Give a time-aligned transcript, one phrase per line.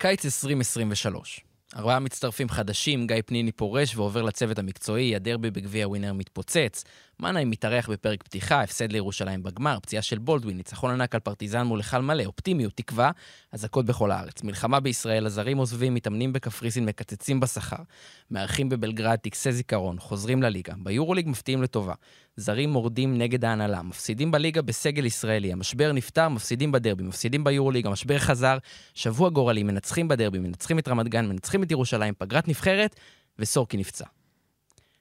[0.00, 1.40] קיץ 2023.
[1.76, 6.84] ארבעה מצטרפים חדשים, גיא פניני פורש ועובר לצוות המקצועי, הדרבי בגביע ווינר מתפוצץ,
[7.20, 11.78] מנהי מתארח בפרק פתיחה, הפסד לירושלים בגמר, פציעה של בולדווין, ניצחון ענק על פרטיזן מול
[11.78, 13.10] היכל מלא, אופטימיות, תקווה,
[13.52, 14.42] אזעקות בכל הארץ.
[14.42, 17.82] מלחמה בישראל, הזרים עוזבים, מתאמנים בקפריסין, מקצצים בשכר.
[18.30, 20.74] מארחים בבלגרד, טקסי זיכרון, חוזרים לליגה.
[20.82, 21.94] ביורוליג מפתיעים לטובה.
[22.36, 28.18] זרים מורדים נגד ההנהלה, מפסידים בליגה בסגל ישראלי, המשבר נפתר, מפסידים בדרבי, מפסידים ביורוליג, המשבר
[28.18, 28.58] חזר,
[28.94, 32.96] שבוע גורלי, מנצחים בדרבי, מנצחים את רמת גן, מנצחים את ירושלים, פגרת נבחרת,
[33.38, 34.19] וסורקי נפצע.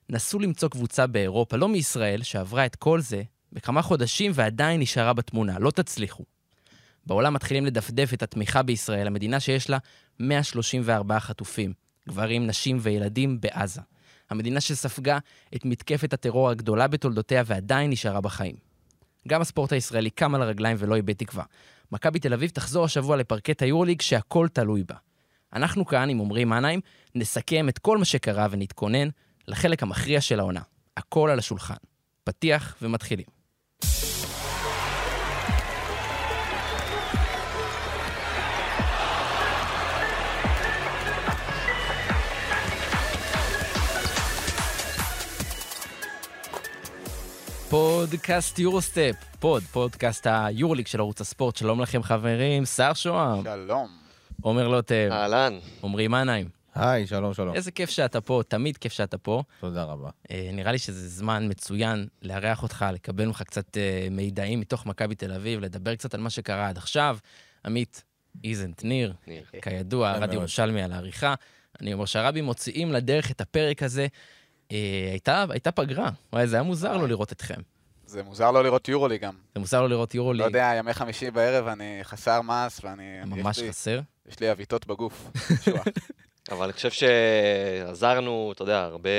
[0.09, 3.23] נסו למצוא קבוצה באירופה, לא מישראל, שעברה את כל זה
[3.53, 5.59] בכמה חודשים ועדיין נשארה בתמונה.
[5.59, 6.23] לא תצליחו.
[7.05, 9.77] בעולם מתחילים לדפדף את התמיכה בישראל, המדינה שיש לה
[10.19, 11.73] 134 חטופים,
[12.09, 13.81] גברים, נשים וילדים בעזה.
[14.29, 15.17] המדינה שספגה
[15.55, 18.55] את מתקפת הטרור הגדולה בתולדותיה ועדיין נשארה בחיים.
[19.27, 21.43] גם הספורט הישראלי קם על הרגליים ולא איבד תקווה.
[21.91, 24.95] מכבי תל אביב תחזור השבוע לפרקט היורליג שהכל תלוי בה.
[25.53, 26.79] אנחנו כאן, עם עמרי מנהיים,
[27.15, 29.09] נסכם את כל מה שקרה ונתכונן
[29.49, 30.61] לחלק המכריע של העונה.
[30.97, 31.75] הכל על השולחן.
[32.23, 33.25] פתיח ומתחילים.
[47.69, 51.55] פודקאסט יורוסטפ, פוד, פודקאסט היורליק של ערוץ הספורט.
[51.55, 53.87] שלום לכם חברים, שר שוהם, שלום.
[54.41, 55.59] עומר לוטב, אהלן.
[55.83, 56.58] עמרי מנהיים.
[56.81, 57.55] היי, שלום, שלום.
[57.55, 59.43] איזה כיף שאתה פה, תמיד כיף שאתה פה.
[59.59, 60.09] תודה רבה.
[60.31, 65.15] אה, נראה לי שזה זמן מצוין לארח אותך, לקבל ממך קצת אה, מידעים מתוך מכבי
[65.15, 67.17] תל אביב, לדבר קצת על מה שקרה עד עכשיו.
[67.65, 68.03] עמית
[68.43, 69.13] איזנט ניר.
[69.61, 70.33] כידוע, רדיו מאוד.
[70.33, 71.33] ירושלמי על העריכה.
[71.81, 74.07] אני אומר שהרבי מוציאים לדרך את הפרק הזה.
[74.71, 74.77] אה,
[75.11, 77.61] הייתה, הייתה פגרה, וואי, זה היה מוזר לא לראות אתכם.
[78.05, 79.33] זה מוזר לא לראות יורולי גם.
[79.55, 83.03] זה מוזר לא לראות לא יורוליג, יודע, ימי חמישי בערב אני חסר מס ואני...
[83.25, 83.99] ממש יש לי- חסר.
[84.29, 85.29] יש לי עוויתות בגוף.
[86.51, 89.09] אבל אני חושב שעזרנו, אתה יודע, הרבה,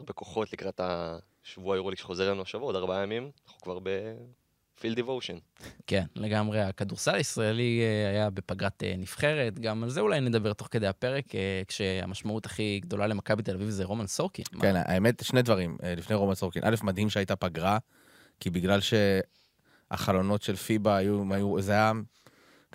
[0.00, 5.38] הרבה כוחות לקראת השבוע היורוליג שחוזר לנו השבוע, עוד ארבעה ימים, אנחנו כבר בפיל דיבושן.
[5.86, 6.60] כן, לגמרי.
[6.60, 11.34] הכדורסל הישראלי אה, היה בפגרת אה, נבחרת, גם על זה אולי נדבר תוך כדי הפרק,
[11.34, 14.44] אה, כשהמשמעות הכי גדולה למכבי תל אביב זה רומן סורקין.
[14.52, 14.60] מה?
[14.60, 16.62] כן, האמת, שני דברים לפני רומן סורקין.
[16.64, 17.78] א', מדהים שהייתה פגרה,
[18.40, 18.80] כי בגלל
[19.90, 21.92] שהחלונות של פיבה היו, היו זה היה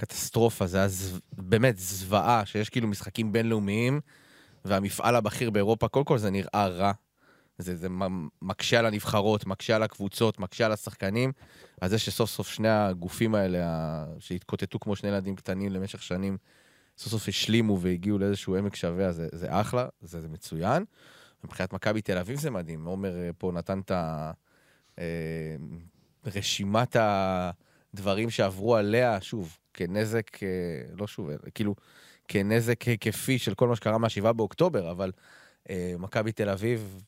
[0.01, 3.99] קטסטרופה, זה היה זו, באמת זוועה, שיש כאילו משחקים בינלאומיים,
[4.65, 6.91] והמפעל הבכיר באירופה, קודם כל זה נראה רע.
[7.57, 7.87] זה, זה
[8.41, 11.31] מקשה על הנבחרות, מקשה על הקבוצות, מקשה על השחקנים.
[11.81, 16.37] אז זה שסוף סוף שני הגופים האלה, שהתקוטטו כמו שני ילדים קטנים למשך שנים,
[16.97, 20.85] סוף סוף השלימו והגיעו לאיזשהו עמק שווה, זה, זה אחלה, זה, זה מצוין.
[21.43, 23.91] מבחינת מכבי תל אביב זה מדהים, עומר אה, פה נתן את.
[24.99, 25.55] אה,
[26.25, 30.49] רשימת הדברים שעברו עליה, שוב, כנזק, אה,
[30.97, 31.75] לא שוב, אה, כאילו,
[32.27, 35.11] כנזק היקפי של כל מה שקרה מה-7 באוקטובר, אבל
[35.69, 37.03] אה, מכבי תל אביב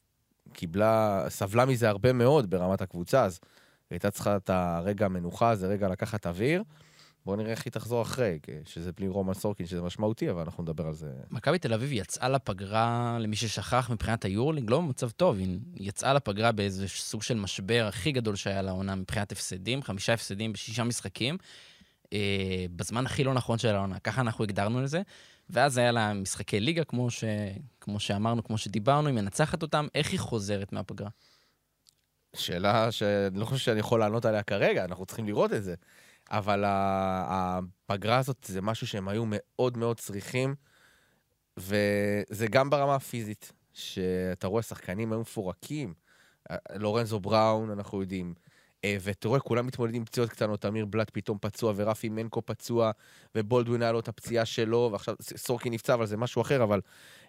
[0.53, 5.68] קיבלה, סבלה מזה הרבה מאוד ברמת הקבוצה, אז היא הייתה צריכה את הרגע המנוחה הזה,
[5.68, 6.63] רגע לקחת אוויר.
[7.25, 10.88] בואו נראה איך היא תחזור אחרי, שזה בלי רומן סורקין, שזה משמעותי, אבל אנחנו נדבר
[10.88, 11.12] על זה.
[11.31, 16.51] מכבי תל אביב יצאה לפגרה, למי ששכח מבחינת היורלינג, לא במצב טוב, היא יצאה לפגרה
[16.51, 21.38] באיזה סוג של משבר הכי גדול שהיה לעונה מבחינת הפסדים, חמישה הפסדים בשישה משחקים,
[22.13, 25.01] אה, בזמן הכי לא נכון של העונה, ככה אנחנו הגדרנו לזה,
[25.50, 27.24] ואז היה לה משחקי ליגה, כמו, ש...
[27.81, 31.09] כמו שאמרנו, כמו שדיברנו, היא מנצחת אותם, איך היא חוזרת מהפגרה?
[32.35, 35.75] שאלה שאני לא חושב שאני יכול לענות עליה כרגע, אנחנו צריכים לראות את זה.
[36.31, 40.56] אבל הפגרה הזאת זה משהו שהם היו מאוד מאוד צריכים,
[41.57, 45.94] וזה גם ברמה הפיזית, שאתה רואה שחקנים היו מפורקים.
[46.51, 48.34] אה, לורנזו בראון, אנחנו יודעים.
[48.85, 52.91] אה, ואתה רואה, כולם מתמודדים עם פציעות קטנות, אמיר בלאט פתאום פצוע, ורפי מנקו פצוע,
[53.35, 56.81] ובולדווין היה לו את הפציעה שלו, ועכשיו סורקי נפצע, אבל זה משהו אחר, אבל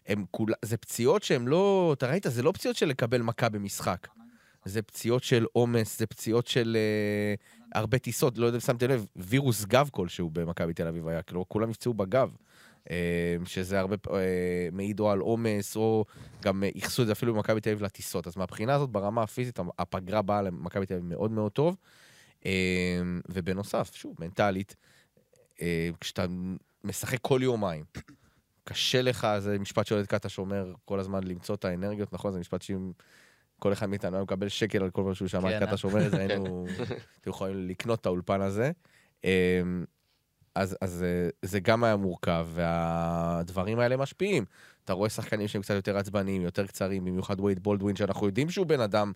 [0.07, 4.09] הם כולה, זה פציעות שהן לא, אתה ראית, זה לא פציעות של לקבל מכה במשחק.
[4.65, 7.35] זה פציעות של עומס, זה פציעות של אה,
[7.81, 11.45] הרבה טיסות, לא יודע אם שמתם לב, וירוס גב כלשהו במכבי תל אביב היה, כאילו
[11.49, 12.31] כולם נפצעו בגב.
[12.91, 16.05] אה, שזה הרבה אה, מעיד או על עומס, או
[16.43, 18.27] גם אה, ייחסו את זה אפילו במכבי תל אביב לטיסות.
[18.27, 21.77] אז מהבחינה הזאת, ברמה הפיזית, הפגרה באה למכבי תל אביב מאוד מאוד טוב.
[23.29, 24.77] ובנוסף, שוב, מנטלית,
[26.01, 26.27] כשאתה
[26.85, 27.85] משחק כל יומיים,
[28.65, 32.33] קשה לך, זה משפט שעודד קטש אומר כל הזמן למצוא את האנרגיות, נכון?
[32.33, 32.93] זה משפט שאם
[33.59, 36.07] כל אחד מאיתנו היה מקבל שקל על כל מה שהוא שמע כן, את קטש אומר
[36.07, 36.67] את זה, היינו,
[37.21, 38.71] אתם יכולים לקנות את האולפן הזה.
[40.55, 44.45] אז, אז אה, זה גם היה מורכב, והדברים האלה משפיעים.
[44.85, 48.67] אתה רואה שחקנים שהם קצת יותר עצבניים, יותר קצרים, במיוחד וייד בולדווין, שאנחנו יודעים שהוא
[48.67, 49.13] בן אדם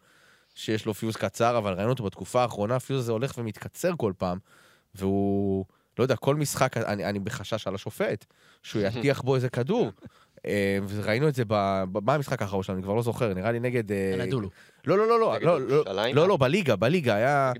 [0.55, 4.39] שיש לו פיוז קצר, אבל ראינו אותו בתקופה האחרונה, הפיוז הזה הולך ומתקצר כל פעם,
[4.95, 5.65] והוא
[5.99, 8.25] לא יודע, כל משחק, אני, אני בחשש על השופט,
[8.63, 9.91] שהוא יטיח בו איזה כדור.
[10.47, 12.79] אה, וראינו את זה, ב, מה המשחק האחרון שלנו?
[12.79, 13.93] אני כבר לא זוכר, נראה לי נגד...
[13.93, 14.15] אה.
[14.87, 16.13] לא, לא, לא, לא, לא, לא?
[16.13, 17.53] לא, לא, בליגה, בליגה, היה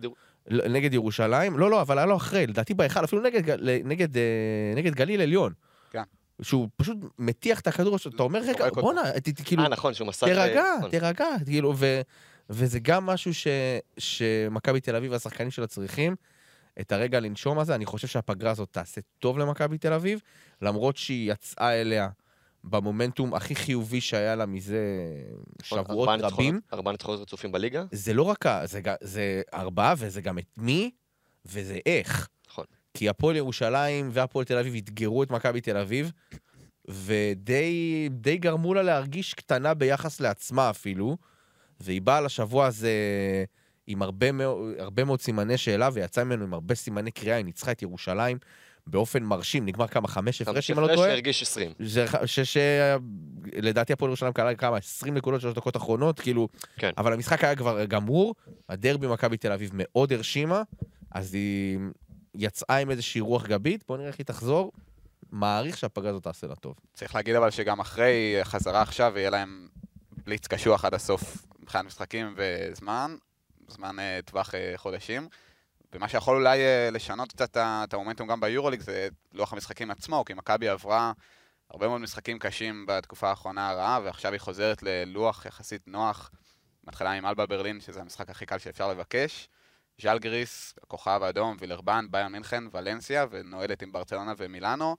[0.51, 1.59] נגד- לא, נגד ירושלים.
[1.59, 4.23] לא, לא, אבל היה לו אחרי, לדעתי בהיכל, אפילו נגד, נגד, אה,
[4.77, 5.53] נגד גליל עליון.
[5.91, 6.03] כן.
[6.43, 8.69] שהוא פשוט מטיח את הכדור, אתה אומר, רגע.
[8.71, 9.03] בואנה,
[9.45, 10.27] כאילו, אה, נכון, שהוא מסר...
[10.27, 10.91] תירגע, נכון.
[10.91, 12.01] תירגע, כאילו, ו,
[12.51, 13.47] וזה גם משהו ש,
[13.99, 16.17] שמכבי תל אביב והשחקנים שלה צריכים,
[16.81, 17.75] את הרגע לנשום הזה.
[17.75, 20.21] אני חושב שהפגרה הזאת תעשה טוב למכבי תל אביב,
[20.63, 22.09] למרות שהיא יצאה אליה
[22.65, 24.79] במומנטום הכי חיובי שהיה לה מזה
[25.63, 26.61] נכון, שבועות ניצחונות- רבים.
[26.73, 27.85] ארבעה ניצחונות רצופים בליגה?
[27.93, 30.91] זה לא רק, ה- זה, זה ארבעה, וזה גם את מי,
[31.47, 32.29] וזה איך.
[32.49, 32.65] נכון.
[32.95, 36.13] כי הפועל ירושלים והפועל תל אביב אתגרו את מכבי תל אביב,
[36.89, 41.17] ודי די גרמו לה להרגיש קטנה ביחס לעצמה אפילו,
[41.81, 42.93] והיא באה לשבוע הזה
[43.87, 47.73] עם הרבה מאוד, הרבה מאוד סימני שאלה, ויצאה ממנו עם הרבה סימני קריאה, היא ניצחה
[47.73, 48.39] את ירושלים
[48.91, 51.11] באופן מרשים, נגמר כמה, חמש הפרש, אם אני לא הפרש טועה?
[51.11, 51.73] שהרגיש 20.
[51.79, 52.41] זה ח- ש...
[52.41, 52.57] ש...
[53.53, 54.77] לדעתי הפועל ירושלים קלה כמה?
[54.77, 56.49] 20 נקודות, שלוש דקות אחרונות, כאילו...
[56.77, 56.91] כן.
[56.99, 58.35] אבל המשחק היה כבר גמור,
[58.69, 60.63] הדרבי מכבי תל אביב מאוד הרשימה,
[61.11, 61.79] אז היא
[62.35, 64.73] יצאה עם איזושהי רוח גבית, בוא נראה איך היא תחזור.
[65.33, 66.75] מעריך שהפגרה הזאת תעשה לה טוב.
[66.95, 69.69] צריך להגיד אבל שגם אחרי חזרה עכשיו, יהיה להם
[70.25, 73.17] בליץ קשוח עד הסוף מבחינת משחקים וזמן,
[73.69, 75.29] זמן אה, טווח אה, חודשים.
[75.93, 80.35] ומה שיכול אולי אה, לשנות קצת את המומנטום גם ביורוליג זה לוח המשחקים עצמו, כי
[80.35, 81.13] מכבי עברה
[81.71, 86.31] הרבה מאוד משחקים קשים בתקופה האחרונה הרעה, ועכשיו היא חוזרת ללוח יחסית נוח.
[86.85, 89.49] מתחילה עם אלבה ברלין, שזה המשחק הכי קל שאפשר לבקש.
[90.01, 94.97] ז'לגריס, הכוכב האדום, וילרבן, ביון מינכן, ולנסיה, ונועדת עם ברצלונה ומילאנו.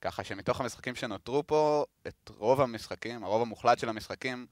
[0.00, 4.46] ככה שמתוך המשחקים שנותרו פה, את רוב המשחקים, הרוב המוחלט של המשחקים,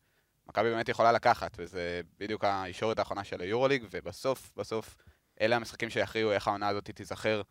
[0.48, 4.96] מכבי באמת יכולה לקחת, וזה בדיוק הישורת האחרונה של היורוליג, ובסוף, בסוף,
[5.40, 7.42] אלה המשחקים שיכריעו איך העונה הזאת תיזכר,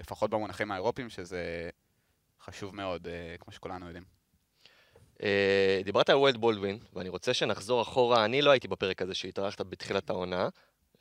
[0.00, 1.70] לפחות במונחים האירופיים, שזה
[2.44, 4.04] חשוב מאוד, אה, כמו שכולנו יודעים.
[5.22, 9.60] אה, דיברת על וולד בולדווין, ואני רוצה שנחזור אחורה, אני לא הייתי בפרק הזה שהתארחת
[9.60, 10.48] בתחילת העונה,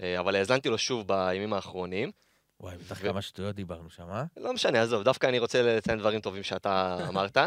[0.01, 2.11] אה, אבל האזנתי לו שוב בימים האחרונים.
[2.59, 4.23] וואי, בטח כמה שטויות דיברנו שם, אה?
[4.37, 7.37] לא משנה, עזוב, דווקא אני רוצה לציין דברים טובים שאתה אמרת.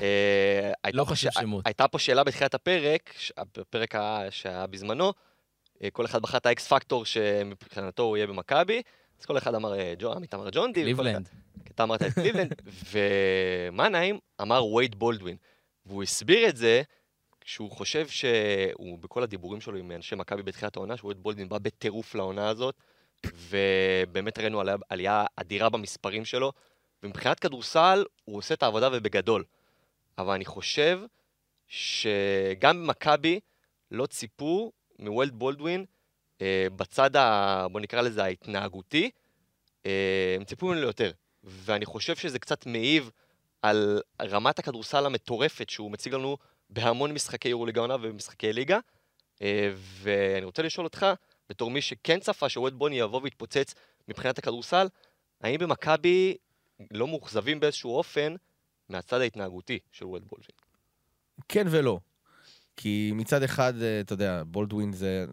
[0.00, 1.66] אה, לא ש- שמות.
[1.66, 3.94] הייתה פה שאלה בתחילת הפרק, הפרק
[4.30, 5.12] שהיה בזמנו,
[5.92, 8.82] כל אחד בחר את האקס פקטור שמבחינתו הוא יהיה במכבי,
[9.20, 11.28] אז כל אחד אמר אה, ג'ו, עמית אמר ג'ונדי, וכל אחד- ליבלנד.
[11.70, 12.54] אתה אמרת את קליבלנד,
[12.90, 15.36] ומנהיים אמר וייד בולדווין.
[15.86, 16.82] והוא הסביר את זה
[17.40, 22.14] כשהוא חושב שהוא, בכל הדיבורים שלו עם אנשי מכבי בתחילת העונה, שווייד בולדווין בא בטירוף
[22.14, 22.74] לעונה הזאת,
[23.26, 26.52] ובאמת ראינו עליה, עלייה אדירה במספרים שלו,
[27.02, 29.44] ומבחינת כדורסל הוא עושה את העבודה ובגדול.
[30.18, 31.00] אבל אני חושב
[31.68, 33.40] שגם במכבי
[33.90, 35.84] לא ציפו מוולד בולדווין
[36.42, 39.10] אה, בצד, ה, בוא נקרא לזה ההתנהגותי,
[39.86, 41.10] אה, הם ציפו ממנו ליותר.
[41.44, 43.10] ואני חושב שזה קצת מעיב
[43.62, 46.36] על רמת הכדורסל המטורפת שהוא מציג לנו
[46.70, 48.78] בהמון משחקי יורו-ליגה עונה ומשחקי ליגה.
[49.42, 51.06] אה, ואני רוצה לשאול אותך,
[51.48, 53.74] בתור מי שכן צפה שווד בוני יבוא ויתפוצץ
[54.08, 54.88] מבחינת הכדורסל,
[55.40, 56.36] האם במכבי
[56.90, 58.34] לא מאוכזבים באיזשהו אופן
[58.88, 60.56] מהצד ההתנהגותי של ווד בולדווין?
[61.48, 61.98] כן ולא.
[62.76, 65.26] כי מצד אחד, אה, אתה יודע, בולדווין זה...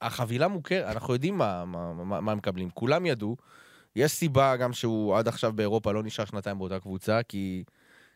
[0.00, 2.70] החבילה מוכרת, אנחנו יודעים מה, מה, מה, מה הם מקבלים.
[2.70, 3.36] כולם ידעו.
[3.96, 7.64] יש סיבה גם שהוא עד עכשיו באירופה לא נשאר שנתיים באותה קבוצה, כי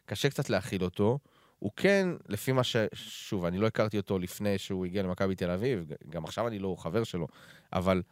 [0.06, 1.18] קשה קצת להכיל אותו.
[1.58, 2.76] הוא כן, לפי מה ש...
[2.94, 6.76] שוב, אני לא הכרתי אותו לפני שהוא הגיע למכבי תל אביב, גם עכשיו אני לא
[6.78, 7.26] חבר שלו,
[7.72, 8.02] אבל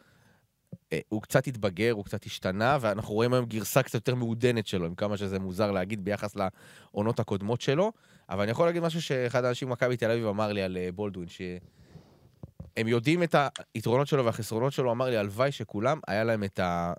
[0.92, 4.87] אה, הוא קצת התבגר, הוא קצת השתנה, ואנחנו רואים היום גרסה קצת יותר מעודנת שלו,
[4.87, 7.92] עם כמה שזה מוזר להגיד ביחס לעונות הקודמות שלו.
[8.33, 11.29] אבל אני יכול להגיד משהו שאחד האנשים במכבי תל אביב אמר לי על אה, בולדווין,
[11.29, 13.35] שהם יודעים את
[13.75, 16.93] היתרונות שלו והחסרונות שלו, אמר לי, הלוואי שכולם, היה להם את, ה...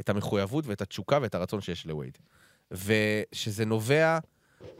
[0.00, 2.18] את המחויבות ואת התשוקה ואת הרצון שיש לווייד.
[2.70, 4.18] ושזה נובע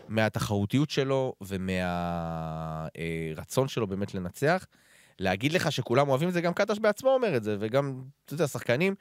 [0.09, 2.89] מהתחרותיות שלו ומהרצון
[3.69, 4.67] שלו באמת לנצח.
[5.19, 8.47] להגיד לך שכולם אוהבים את זה, גם קטש בעצמו אומר את זה, וגם, אתה יודע,
[8.47, 8.95] שחקנים.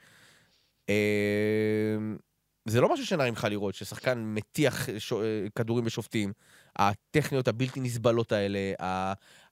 [2.70, 5.12] זה לא משהו שנעים לך לראות, ששחקן מטיח ש...
[5.54, 6.32] כדורים בשופטים.
[6.76, 8.58] הטכניות הבלתי נסבלות האלה,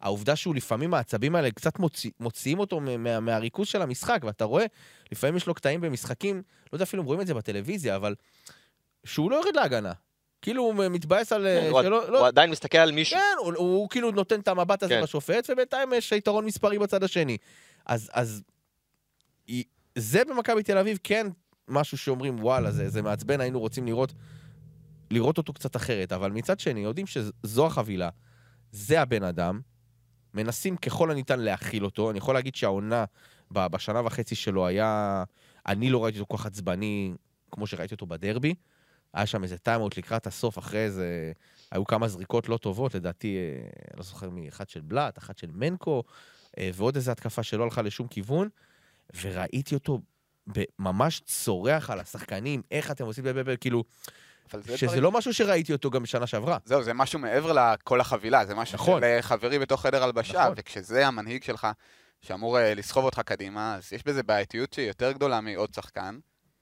[0.00, 4.64] העובדה שהוא לפעמים העצבים האלה קצת מוציא, מוציאים אותו מה, מהריכוז של המשחק, ואתה רואה,
[5.12, 8.14] לפעמים יש לו קטעים במשחקים, לא יודע אפילו אם רואים את זה בטלוויזיה, אבל
[9.04, 9.92] שהוא לא יורד להגנה.
[10.42, 11.46] כאילו הוא מתבאס על...
[11.46, 13.18] כן, הוא שלא, לא, הוא עדיין מסתכל על מישהו.
[13.18, 15.02] כן, הוא, הוא כאילו נותן את המבט הזה כן.
[15.02, 17.36] לשופט, ובינתיים יש יתרון מספרי בצד השני.
[17.86, 18.42] אז, אז
[19.98, 21.26] זה במכבי תל אביב כן
[21.68, 24.12] משהו שאומרים, וואלה, זה, זה מעצבן, היינו רוצים לראות,
[25.10, 26.12] לראות אותו קצת אחרת.
[26.12, 28.08] אבל מצד שני, יודעים שזו החבילה,
[28.72, 29.60] זה הבן אדם,
[30.34, 32.10] מנסים ככל הניתן להכיל אותו.
[32.10, 33.04] אני יכול להגיד שהעונה
[33.50, 35.24] בשנה וחצי שלו היה...
[35.66, 37.14] אני לא ראיתי אותו כל כך עצבני
[37.50, 38.54] כמו שראיתי אותו בדרבי.
[39.14, 41.32] היה שם איזה טיימאוט לקראת הסוף, אחרי איזה...
[41.70, 45.50] היו כמה זריקות לא טובות, לדעתי, אה, לא זוכר מי, אחד של בלאט, אחת של
[45.54, 46.02] מנקו,
[46.58, 48.48] אה, ועוד איזו התקפה שלא הלכה לשום כיוון,
[49.22, 50.00] וראיתי אותו
[50.78, 53.84] ממש צורח על השחקנים, איך אתם עושים, ב- ב- ב- כאילו,
[54.76, 56.58] שזה דברים- לא משהו שראיתי אותו גם בשנה שעברה.
[56.64, 59.00] זהו, זה משהו מעבר לכל החבילה, זה משהו נכון.
[59.00, 60.52] של אה, חברי בתוך חדר הלבשה, נכון.
[60.56, 61.66] וכשזה המנהיג שלך,
[62.22, 66.18] שאמור אה, לסחוב אותך קדימה, אז יש בזה בעייתיות שהיא יותר גדולה מעוד שחקן.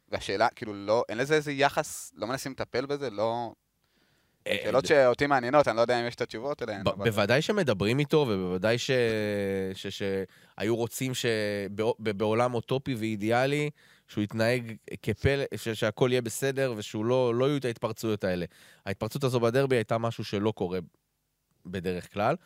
[0.09, 3.53] והשאלה, כאילו, לא, אין לזה איזה יחס, לא מנסים לטפל בזה, לא...
[4.47, 6.85] אה, שאלות שאותי מעניינות, אני לא יודע אם יש את התשובות אליהן.
[6.85, 8.77] בוודאי שמדברים איתו, ובוודאי
[9.89, 13.71] שהיו רוצים שבעולם אוטופי ואידיאלי,
[14.09, 14.73] שהוא יתנהג
[15.03, 18.47] כפלא, ש- שהכל יהיה בסדר, ושהוא לא, לא יהיו את ההתפרצויות האלה.
[18.87, 20.79] ההתפרצות הזו בדרבי הייתה משהו שלא קורה
[21.67, 22.37] בדרך כלל.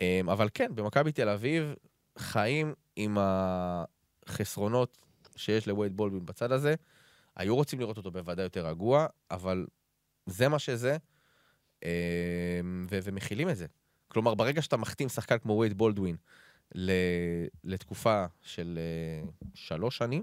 [0.00, 1.74] אמ, אבל כן, במכבי תל אביב
[2.18, 4.98] חיים עם החסרונות
[5.36, 6.74] שיש לווייד בולדווין בצד הזה.
[7.36, 9.66] היו רוצים לראות אותו בוודאי יותר רגוע, אבל
[10.26, 10.96] זה מה שזה.
[11.82, 13.66] אמ, ו- ומכילים את זה.
[14.08, 16.16] כלומר, ברגע שאתה מחתים שחקן כמו וייד בולדווין
[17.64, 20.22] לתקופה של אה, שלוש שנים,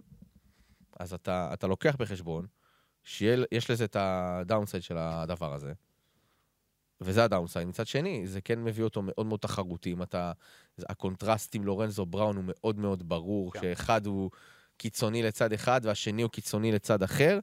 [1.00, 2.46] אז אתה, אתה לוקח בחשבון
[3.04, 5.74] שיש לזה את ה downside של הדבר הזה.
[7.02, 7.68] וזה ה downside.
[7.68, 9.92] מצד שני, זה כן מביא אותו מאוד מאוד תחרותי.
[9.92, 10.32] אם אתה...
[10.90, 13.62] הקונטרסט עם לורנזו בראון הוא מאוד מאוד ברור, כן.
[13.62, 14.32] שאחד הוא
[14.78, 17.40] קיצוני לצד אחד והשני הוא קיצוני לצד אחר,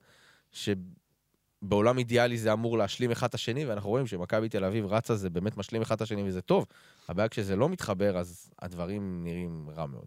[1.67, 5.31] שבעולם אידיאלי זה אמור להשלים אחד את השני, ואנחנו רואים שמכבי תל אביב רצה זה
[5.31, 6.67] באמת משלים אחד את השני וזה טוב.
[7.09, 10.05] הבעיה כשזה לא מתחבר, אז הדברים נראים רע מאוד.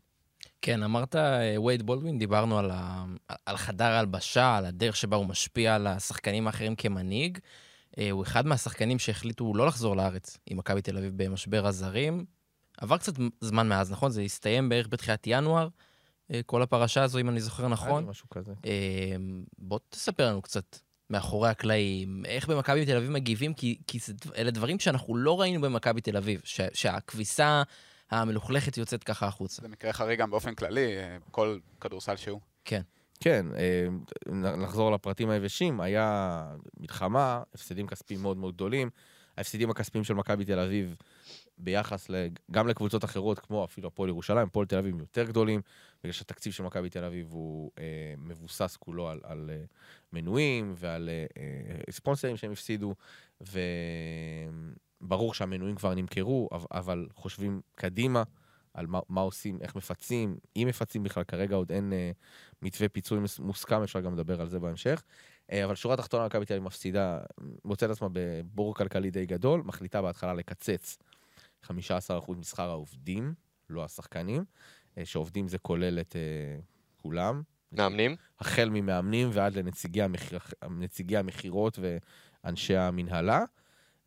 [0.61, 3.05] כן, אמרת אה, וייד בולדווין, דיברנו על, ה...
[3.45, 7.37] על חדר ההלבשה, על הדרך שבה הוא משפיע על השחקנים האחרים כמנהיג.
[7.97, 12.25] אה, הוא אחד מהשחקנים שהחליטו לא לחזור לארץ עם מכבי תל אביב במשבר הזרים.
[12.77, 14.11] עבר קצת זמן מאז, נכון?
[14.11, 15.67] זה הסתיים בערך בתחילת ינואר,
[16.31, 18.05] אה, כל הפרשה הזו, אם אני זוכר נכון.
[18.05, 18.53] משהו כזה.
[19.57, 20.77] בוא תספר לנו קצת
[21.09, 25.61] מאחורי הקלעים, איך במכבי תל אביב מגיבים, כי, כי זה, אלה דברים שאנחנו לא ראינו
[25.61, 27.63] במכבי תל אביב, ש, שהכביסה
[28.11, 29.61] המלוכלכת יוצאת ככה החוצה.
[29.61, 32.39] זה מקרה חריג גם באופן כללי, אה, כל כדורסל שהוא.
[32.65, 32.81] כן.
[33.19, 33.87] כן, אה,
[34.57, 36.45] נחזור לפרטים היבשים, היה
[36.79, 38.89] מלחמה, הפסדים כספיים מאוד מאוד גדולים.
[39.37, 40.95] ההפסדים הכספיים של מכבי תל אביב
[41.57, 45.61] ביחס לג- גם לקבוצות אחרות, כמו אפילו הפועל ירושלים, הפועל תל אביב יותר גדולים,
[46.03, 49.63] בגלל שהתקציב של מכבי תל אביב הוא אה, מבוסס כולו על, על אה,
[50.13, 52.95] מנויים ועל אה, אה, ספונסרים שהם הפסידו,
[55.01, 58.23] וברור שהמנויים כבר נמכרו, אבל, חושבים קדימה
[58.73, 61.93] על מה, מה עושים, איך מפצים, אם מפצים בכלל, כרגע עוד אין...
[61.93, 62.11] אה,
[62.61, 65.03] מתווה פיצוי מוסכם, אפשר גם לדבר על זה בהמשך.
[65.51, 67.19] אה, אבל שורה תחתונה, מכבי תל אביב מפסידה,
[67.65, 70.97] מוצאת עצמה בבור כלכלי די גדול, מחליטה בהתחלה לקצץ
[71.65, 71.71] 15%
[72.37, 73.33] משכר העובדים,
[73.69, 74.45] לא השחקנים,
[75.03, 76.59] שעובדים זה כולל את אה,
[76.97, 77.41] כולם.
[77.71, 78.15] מאמנים?
[78.39, 83.43] החל ממאמנים ועד לנציגי המכיר, נציגי המכירות ואנשי המנהלה.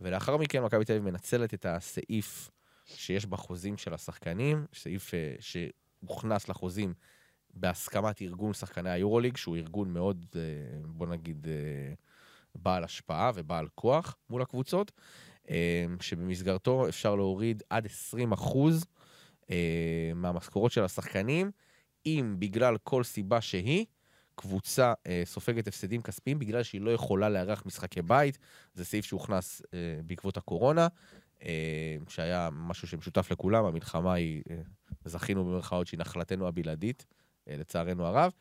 [0.01, 2.51] ולאחר מכן מכבי תל אביב מנצלת את הסעיף
[2.87, 6.95] שיש בחוזים של השחקנים, סעיף אה, שהוכנס לחוזים
[7.55, 10.41] בהסכמת ארגון שחקני היורוליג, שהוא ארגון מאוד, אה,
[10.85, 11.95] בוא נגיד, אה,
[12.55, 14.93] בעל השפעה ובעל כוח מול הקבוצות,
[15.51, 18.85] אה, שבמסגרתו אפשר להוריד עד 20 אחוז
[19.53, 21.51] אה, מהמשכורות של השחקנים,
[22.07, 23.87] אם בגלל כל סיבה שהיא,
[24.35, 28.39] קבוצה אה, סופגת הפסדים כספיים בגלל שהיא לא יכולה לארח משחקי בית.
[28.75, 30.89] זה סעיף שהוכנס אה, בעקבות הקורונה,
[31.43, 34.57] אה, שהיה משהו שמשותף לכולם, המלחמה היא, אה,
[35.05, 37.07] זכינו במרכאות שהיא נחלתנו הבלעדית,
[37.49, 38.33] אה, לצערנו הרב.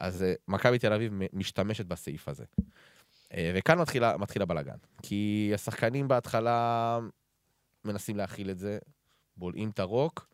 [0.00, 2.44] אז אה, מכבי תל אביב משתמשת בסעיף הזה.
[3.34, 4.76] אה, וכאן מתחילה, מתחיל הבלאגן.
[5.02, 6.98] כי השחקנים בהתחלה
[7.84, 8.78] מנסים להכיל את זה,
[9.36, 10.31] בולעים את הרוק,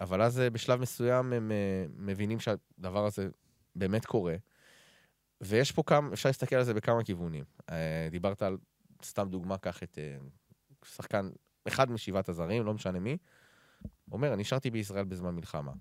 [0.00, 3.28] אבל אז אה, בשלב מסוים הם אה, מבינים שהדבר הזה
[3.76, 4.36] באמת קורה.
[5.40, 7.44] ויש פה כמה, אפשר להסתכל על זה בכמה כיוונים.
[7.70, 8.56] אה, דיברת על,
[9.04, 9.98] סתם דוגמה, קח את
[10.84, 11.30] שחקן,
[11.68, 13.16] אחד משבעת הזרים, לא משנה מי,
[14.12, 15.72] אומר, אני נשארתי בישראל בזמן מלחמה.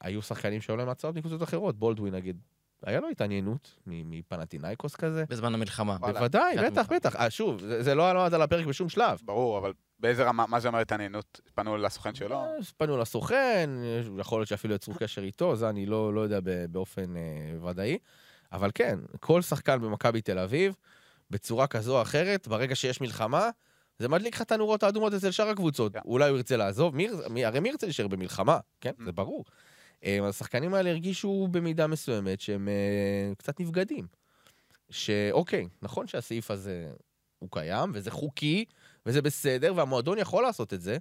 [0.00, 2.40] היו שחקנים שהיו להם הצעות מקבוצות אחרות, בולדווין נגיד,
[2.82, 5.24] היה לו התעניינות מ- מפנטינאיקוס כזה.
[5.28, 5.98] בזמן המלחמה.
[5.98, 6.92] בוודאי, בטח.
[6.92, 7.28] בטח.
[7.28, 9.18] שוב, זה זה לא עמד על הפרק בשום שלב.
[9.24, 11.40] ברור, אבל באיזה רמה, מה זה אומר התעניינות?
[11.54, 12.44] פנו לסוכן שלו?
[12.58, 13.70] אז פנו לסוכן,
[14.18, 16.38] יכול להיות שאפילו יצרו קשר איתו, זה אני לא, לא יודע
[16.70, 17.98] באופן אה, ודאי.
[18.52, 20.74] אבל כן, כל שחקן במכבי תל אביב,
[21.30, 23.50] בצורה כזו או אחרת, ברגע שיש מלחמה,
[23.98, 25.92] זה מדליק לך את הנורות האדומות אצל שאר הקבוצות.
[25.92, 26.00] כן.
[26.04, 28.92] אולי הוא ירצה לעזוב, מי, מי, הרי מי ירצה להישאר במלחמה, כן?
[29.04, 29.44] זה ברור.
[30.04, 34.06] אה, השחקנים האלה הרגישו במידה מסוימת שהם אה, קצת נבגדים.
[34.90, 36.90] שאוקיי, נכון שהסעיף הזה
[37.38, 38.64] הוא קיים, וזה חוקי,
[39.06, 40.98] וזה בסדר, והמועדון יכול לעשות את זה,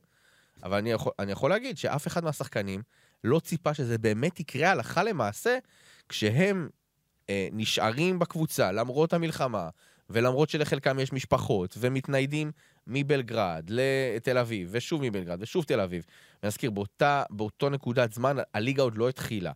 [0.63, 2.81] אבל אני יכול, אני יכול להגיד שאף אחד מהשחקנים
[3.23, 5.57] לא ציפה שזה באמת יקרה הלכה למעשה,
[6.09, 6.69] כשהם
[7.29, 9.69] אה, נשארים בקבוצה למרות המלחמה,
[10.09, 12.51] ולמרות שלחלקם יש משפחות, ומתניידים
[12.87, 16.05] מבלגרד לתל אביב, ושוב מבלגרד, ושוב תל אביב.
[16.43, 19.51] ונזכיר, באותה, באותו נקודת זמן הליגה עוד לא התחילה.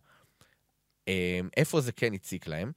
[1.08, 2.72] אה, איפה זה כן הציק להם?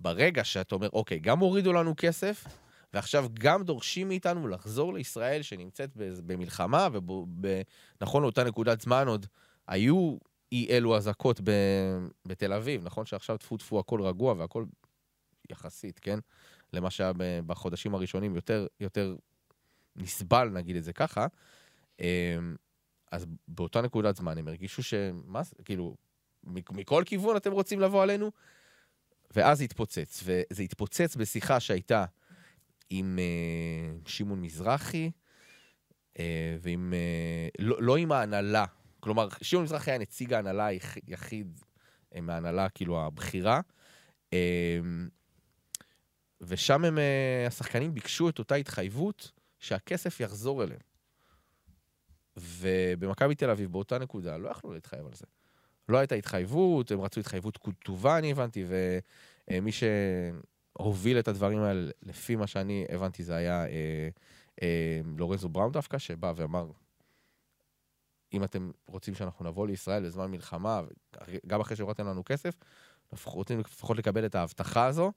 [0.00, 2.44] ברגע שאתה אומר, אוקיי, גם הורידו לנו כסף,
[2.92, 5.90] ועכשיו גם דורשים מאיתנו לחזור לישראל שנמצאת
[6.26, 6.88] במלחמה,
[8.00, 9.26] ונכון לאותה נקודת זמן עוד
[9.66, 10.16] היו
[10.52, 11.40] אי אלו אזעקות
[12.26, 14.64] בתל אביב, נכון שעכשיו טפו טפו הכל רגוע והכל
[15.50, 16.18] יחסית, כן?
[16.72, 17.12] למה שהיה
[17.46, 19.16] בחודשים הראשונים יותר, יותר
[19.96, 21.26] נסבל, נגיד את זה ככה.
[22.00, 22.56] אמ,
[23.12, 25.96] אז באותה נקודת זמן הם הרגישו שמה זה, כאילו,
[26.44, 28.30] מכל כיוון אתם רוצים לבוא עלינו?
[29.36, 32.04] ואז התפוצץ, וזה התפוצץ בשיחה שהייתה
[32.90, 35.10] עם uh, שמעון מזרחי,
[36.14, 36.20] uh,
[36.60, 36.94] ועם...
[36.94, 38.64] Uh, לא, לא עם ההנהלה.
[39.00, 40.66] כלומר, שמעון מזרחי היה נציג ההנהלה
[41.06, 41.60] היחיד
[42.14, 43.60] uh, מההנהלה, כאילו, הבכירה.
[44.30, 44.34] Uh,
[46.40, 50.80] ושם הם, uh, השחקנים ביקשו את אותה התחייבות שהכסף יחזור אליהם.
[52.36, 55.24] ובמכבי תל אביב, באותה נקודה, לא יכלו להתחייב על זה.
[55.88, 58.64] לא הייתה התחייבות, הם רצו התחייבות כתובה, אני הבנתי,
[59.50, 59.84] ומי ש...
[60.78, 64.08] הוביל את הדברים האלה, לפי מה שאני הבנתי, זה היה אה,
[64.62, 66.70] אה, לורנזו בראון דווקא, שבא ואמר,
[68.32, 70.80] אם אתם רוצים שאנחנו נבוא לישראל בזמן מלחמה,
[71.46, 72.54] גם אחרי שהורדתם לנו כסף,
[73.12, 75.12] אנחנו רוצים לפחות לקבל את ההבטחה הזו.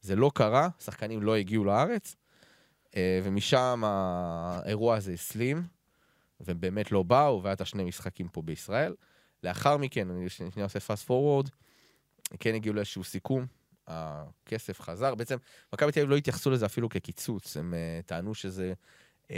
[0.00, 2.16] זה לא קרה, שחקנים לא הגיעו לארץ,
[2.96, 5.62] אה, ומשם האירוע הזה הסלים,
[6.40, 8.94] והם באמת לא באו, והיה את השני משחקים פה בישראל.
[9.42, 11.48] לאחר מכן, אני שנייה עושה פאסט פורוורד,
[12.40, 13.46] כן הגיעו לאיזשהו סיכום
[13.86, 15.14] הכסף חזר.
[15.14, 15.36] בעצם,
[15.72, 18.72] מכבי תל אביב לא התייחסו לזה אפילו כקיצוץ, הם uh, טענו שזה
[19.24, 19.30] uh,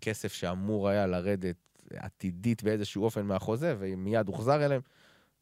[0.00, 1.56] כסף שאמור היה לרדת
[1.94, 4.80] עתידית באיזשהו אופן מהחוזה, ומיד הוחזר אליהם.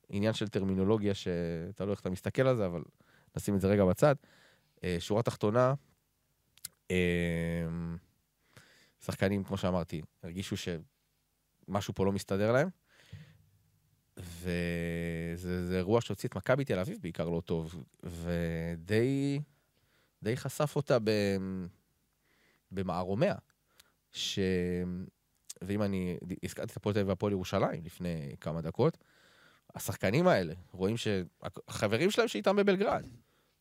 [0.08, 2.82] עניין של טרמינולוגיה שאתה לא איך אתה מסתכל על זה, אבל
[3.36, 4.14] נשים את זה רגע בצד.
[4.76, 5.74] Uh, שורה תחתונה,
[6.88, 6.92] uh,
[9.04, 12.68] שחקנים, כמו שאמרתי, הרגישו שמשהו פה לא מסתדר להם.
[14.18, 19.40] וזה אירוע שהוציא את מכבי תל אביב בעיקר לא טוב, ודי
[20.22, 21.10] די חשף אותה ב,
[22.72, 23.34] במערומיה.
[24.12, 24.38] ש...
[25.62, 28.98] ואם אני הזכרתי את הפועל תל אביב והפועל ירושלים לפני כמה דקות,
[29.74, 33.06] השחקנים האלה רואים שהחברים שלהם שאיתם בבלגרד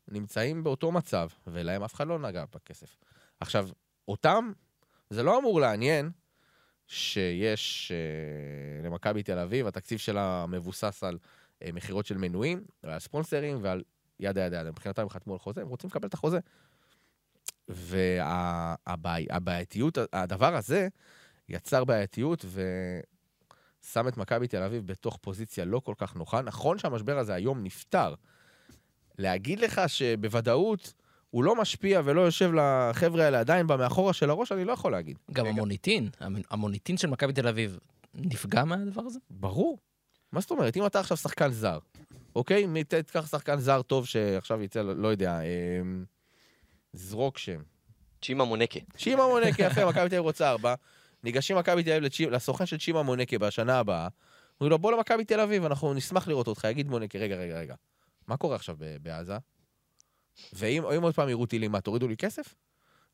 [0.07, 2.97] נמצאים באותו מצב, ולהם אף אחד לא נגע בכסף.
[3.39, 3.69] עכשיו,
[4.07, 4.51] אותם
[5.09, 6.11] זה לא אמור לעניין
[6.88, 13.58] שיש uh, למכבי תל אביב, התקציב שלה מבוסס על uh, מכירות של מנויים, על ספונסרים
[13.62, 13.84] ועל
[14.19, 14.71] ידה ידה ידה.
[14.71, 16.39] מבחינתם הם חתמו על חוזה, הם רוצים לקבל את החוזה.
[18.88, 20.88] והבעייתיות, וה, הדבר הזה
[21.50, 26.41] יצר בעייתיות ושם את מכבי תל אביב בתוך פוזיציה לא כל כך נוחה.
[26.41, 28.15] נכון שהמשבר הזה היום נפתר.
[29.17, 30.93] להגיד לך שבוודאות
[31.29, 35.17] הוא לא משפיע ולא יושב לחבר'ה האלה עדיין במאחורה של הראש, אני לא יכול להגיד.
[35.31, 36.09] גם המוניטין,
[36.49, 37.77] המוניטין של מכבי תל אביב
[38.13, 39.19] נפגע מהדבר הזה?
[39.29, 39.77] ברור.
[40.31, 40.77] מה זאת אומרת?
[40.77, 41.79] אם אתה עכשיו שחקן זר,
[42.35, 42.65] אוקיי?
[42.87, 45.81] תיקח שחקן זר טוב שעכשיו יצא, לא יודע, אה,
[46.93, 47.61] זרוק שם.
[48.21, 48.79] צ'ימה מונקה.
[48.97, 50.75] צ'ימה מונקה, יפה, מכבי תל אביב רוצה ארבע.
[51.23, 54.07] ניגשים מכבי תל אביב לסוכן של צ'ימה מונקה בשנה הבאה.
[54.61, 56.63] אומרים לו, בוא למכבי תל אביב, אנחנו נשמח לראות אותך.
[56.63, 57.75] יגיד מונקה, רגע, רגע, רגע.
[58.27, 59.37] מה קורה עכשיו בעזה?
[60.54, 62.56] ואם עוד פעם יראו טילים, מה, תורידו לי כסף?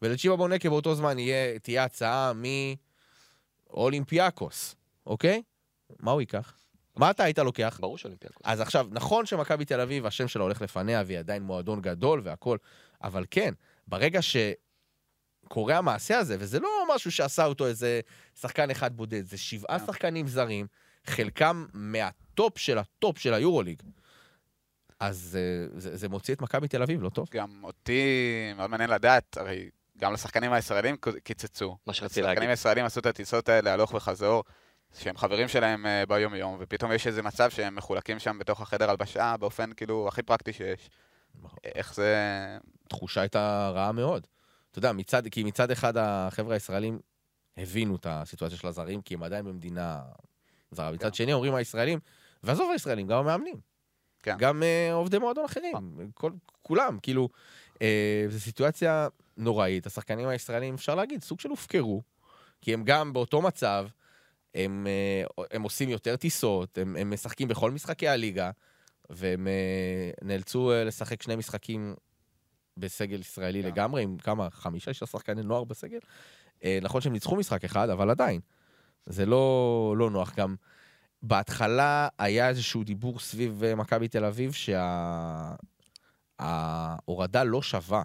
[0.01, 2.31] ולצ'יבה בונקה באותו זמן יהיה, תהיה הצעה
[3.69, 5.43] מאולימפיאקוס, אוקיי?
[5.99, 6.57] מה הוא ייקח?
[6.95, 7.77] מה אתה היית לוקח?
[7.81, 8.41] ברור שאולימפיאקוס.
[8.43, 12.57] אז עכשיו, נכון שמכבי תל אביב, השם שלה הולך לפניה, והיא עדיין מועדון גדול והכול,
[13.03, 13.53] אבל כן,
[13.87, 18.01] ברגע שקורה המעשה הזה, וזה לא משהו שעשה אותו איזה
[18.39, 19.85] שחקן אחד בודד, זה שבעה, yeah.
[19.85, 20.67] שחקנים זרים,
[21.05, 23.81] חלקם מהטופ של הטופ של היורוליג.
[25.03, 27.27] אז אה, זה, זה מוציא את מכבי תל אביב, לא טוב.
[27.31, 28.01] גם אותי
[28.55, 31.77] מאוד מעניין לדעת, הרי גם לשחקנים הישראלים קיצצו.
[31.87, 32.31] מה שרציתי להגיד.
[32.31, 34.43] השחקנים הישראלים עשו את הטיסות האלה הלוך וחזור,
[34.97, 39.35] שהם חברים שלהם uh, ביום-יום, ופתאום יש איזה מצב שהם מחולקים שם בתוך החדר הלבשה
[39.39, 40.89] באופן כאילו הכי פרקטי שיש.
[41.41, 41.59] נכון.
[41.75, 42.17] איך זה...
[42.89, 44.27] תחושה הייתה רעה מאוד.
[44.71, 46.99] אתה יודע, מצד, כי מצד אחד החבר'ה הישראלים
[47.57, 50.01] הבינו את הסיטואציה של הזרים, כי הם עדיין במדינה
[50.71, 50.91] זרה.
[50.91, 51.13] מצד.
[51.13, 51.99] שני אומרים הישראלים,
[52.43, 53.72] ועזוב הישראלים, גם המאמנים.
[54.23, 54.35] כן.
[54.37, 55.73] גם uh, עובדי מועדון אחרים,
[56.13, 56.31] כל,
[56.61, 57.29] כולם, כאילו,
[57.73, 57.79] uh,
[58.29, 59.07] זו סיטואציה
[59.37, 59.85] נוראית.
[59.85, 62.01] השחקנים הישראלים, אפשר להגיד, סוג של הופקרו,
[62.61, 63.87] כי הם גם באותו מצב,
[64.55, 64.87] הם,
[65.37, 68.51] uh, הם עושים יותר טיסות, הם, הם משחקים בכל משחקי הליגה,
[69.09, 71.95] והם uh, נאלצו uh, לשחק שני משחקים
[72.77, 73.63] בסגל ישראלי yeah.
[73.63, 73.69] כן.
[73.69, 75.99] לגמרי, עם כמה, חמישה, שישה שחקני נוער בסגל.
[76.59, 78.41] Uh, נכון שהם ניצחו משחק אחד, אבל עדיין,
[79.05, 80.35] זה לא, לא נוח.
[80.35, 80.55] גם
[81.23, 84.53] בהתחלה היה איזשהו דיבור סביב אה, מכבי תל אביב
[86.39, 88.03] שההורדה לא שווה.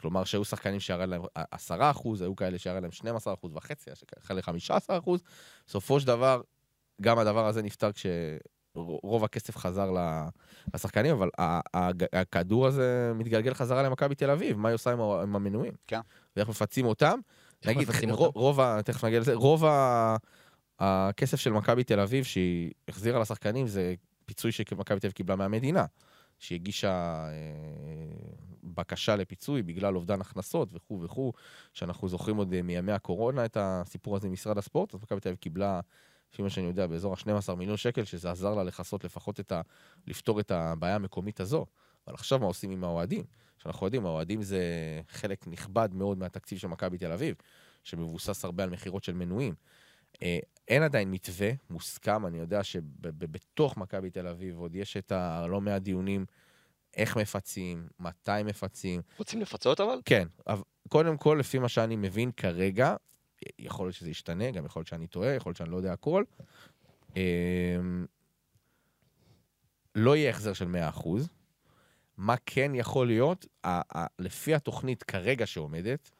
[0.00, 3.96] כלומר, שהיו שחקנים שירד להם 10 אחוז, היו כאלה שירד להם 12 אחוז וחצי, היה
[4.26, 5.22] כאלה 15 אחוז.
[5.66, 6.40] בסופו של דבר,
[7.00, 9.90] גם הדבר הזה נפתר כשרוב הכסף חזר
[10.74, 11.30] לשחקנים, אבל
[12.12, 15.72] הכדור הזה מתגלגל חזרה למכבי תל אביב, מה היא עושה עם המנויים?
[15.86, 16.00] כן.
[16.36, 17.18] ואיך מפצים אותם?
[17.66, 17.88] נגיד,
[18.34, 18.82] רוב, ה...
[18.82, 19.34] תכף נגיע לזה.
[19.34, 20.16] רוב ה...
[20.78, 25.84] הכסף של מכבי תל אביב שהיא החזירה לשחקנים זה פיצוי שמכבי תל אביב קיבלה מהמדינה.
[26.38, 27.32] שהיא הגישה אה,
[28.64, 31.32] בקשה לפיצוי בגלל אובדן הכנסות וכו' וכו',
[31.72, 35.38] שאנחנו זוכרים עוד אה, מימי הקורונה את הסיפור הזה ממשרד הספורט, אז מכבי תל אביב
[35.38, 35.80] קיבלה,
[36.32, 39.60] לפי מה שאני יודע, באזור ה-12 מיליון שקל, שזה עזר לה לכסות לפחות את ה...
[40.06, 41.66] לפתור את הבעיה המקומית הזו.
[42.06, 43.24] אבל עכשיו מה עושים עם האוהדים?
[43.58, 44.60] שאנחנו יודעים, האוהדים זה
[45.08, 47.34] חלק נכבד מאוד מהתקציב של מכבי תל אביב,
[47.84, 49.54] שמבוסס הרבה על מכירות של מנויים.
[50.68, 55.82] אין עדיין מתווה מוסכם, אני יודע שבתוך מכבי תל אביב עוד יש את הלא מעט
[55.82, 56.26] דיונים
[56.96, 59.00] איך מפצים, מתי מפצים.
[59.18, 60.00] רוצים לפצות אבל?
[60.04, 62.96] כן, אבל קודם כל, לפי מה שאני מבין כרגע,
[63.58, 66.24] יכול להיות שזה ישתנה, גם יכול להיות שאני טועה, יכול להיות שאני לא יודע הכל.
[67.16, 68.06] אמ,
[69.94, 71.08] לא יהיה החזר של 100%.
[72.16, 73.46] מה כן יכול להיות,
[74.18, 76.10] לפי התוכנית כרגע שעומדת,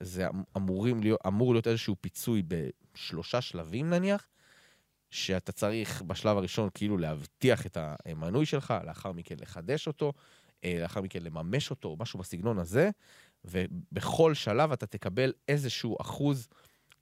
[0.00, 4.26] זה אמ- אמורים להיות, אמור להיות איזשהו פיצוי בשלושה שלבים נניח,
[5.10, 10.12] שאתה צריך בשלב הראשון כאילו להבטיח את המנוי שלך, לאחר מכן לחדש אותו,
[10.64, 12.90] אה, לאחר מכן לממש אותו, משהו בסגנון הזה,
[13.44, 16.48] ובכל שלב אתה תקבל איזשהו אחוז,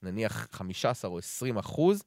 [0.03, 2.03] נניח 15 או 20 אחוז,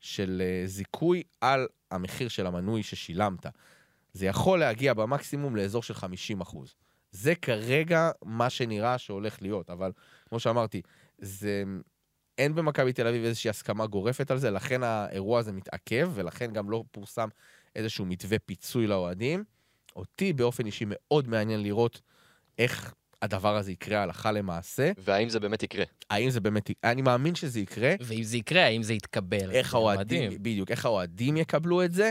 [0.00, 3.46] של אה, זיכוי על המחיר של המנוי ששילמת.
[4.12, 6.74] זה יכול להגיע במקסימום לאזור של 50 אחוז.
[7.10, 9.92] זה כרגע מה שנראה שהולך להיות, אבל
[10.28, 10.82] כמו שאמרתי,
[11.18, 11.64] זה...
[12.38, 16.70] אין במכבי תל אביב איזושהי הסכמה גורפת על זה, לכן האירוע הזה מתעכב, ולכן גם
[16.70, 17.28] לא פורסם
[17.76, 19.44] איזשהו מתווה פיצוי לאוהדים.
[19.96, 22.00] אותי באופן אישי מאוד מעניין לראות
[22.58, 24.92] איך הדבר הזה יקרה הלכה למעשה.
[24.98, 25.84] והאם זה באמת יקרה?
[26.10, 27.94] האם זה באמת, אני מאמין שזה יקרה.
[28.00, 29.50] ואם זה יקרה, האם זה יתקבל?
[29.50, 30.20] איך האוהדים?
[30.20, 32.10] האוהדים, בדיוק, איך האוהדים יקבלו את זה.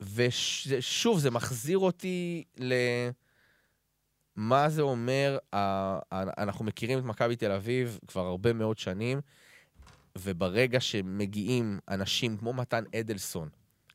[0.00, 2.74] ושוב, זה מחזיר אותי ל...
[4.36, 5.38] מה זה אומר,
[6.12, 9.20] אנחנו מכירים את מכבי תל אביב כבר הרבה מאוד שנים,
[10.18, 13.48] וברגע שמגיעים אנשים כמו מתן אדלסון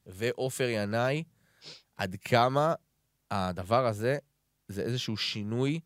[0.05, 1.23] ועופר ינאי,
[1.97, 2.73] עד כמה
[3.31, 4.17] הדבר הזה
[4.67, 5.79] זה איזשהו שינוי,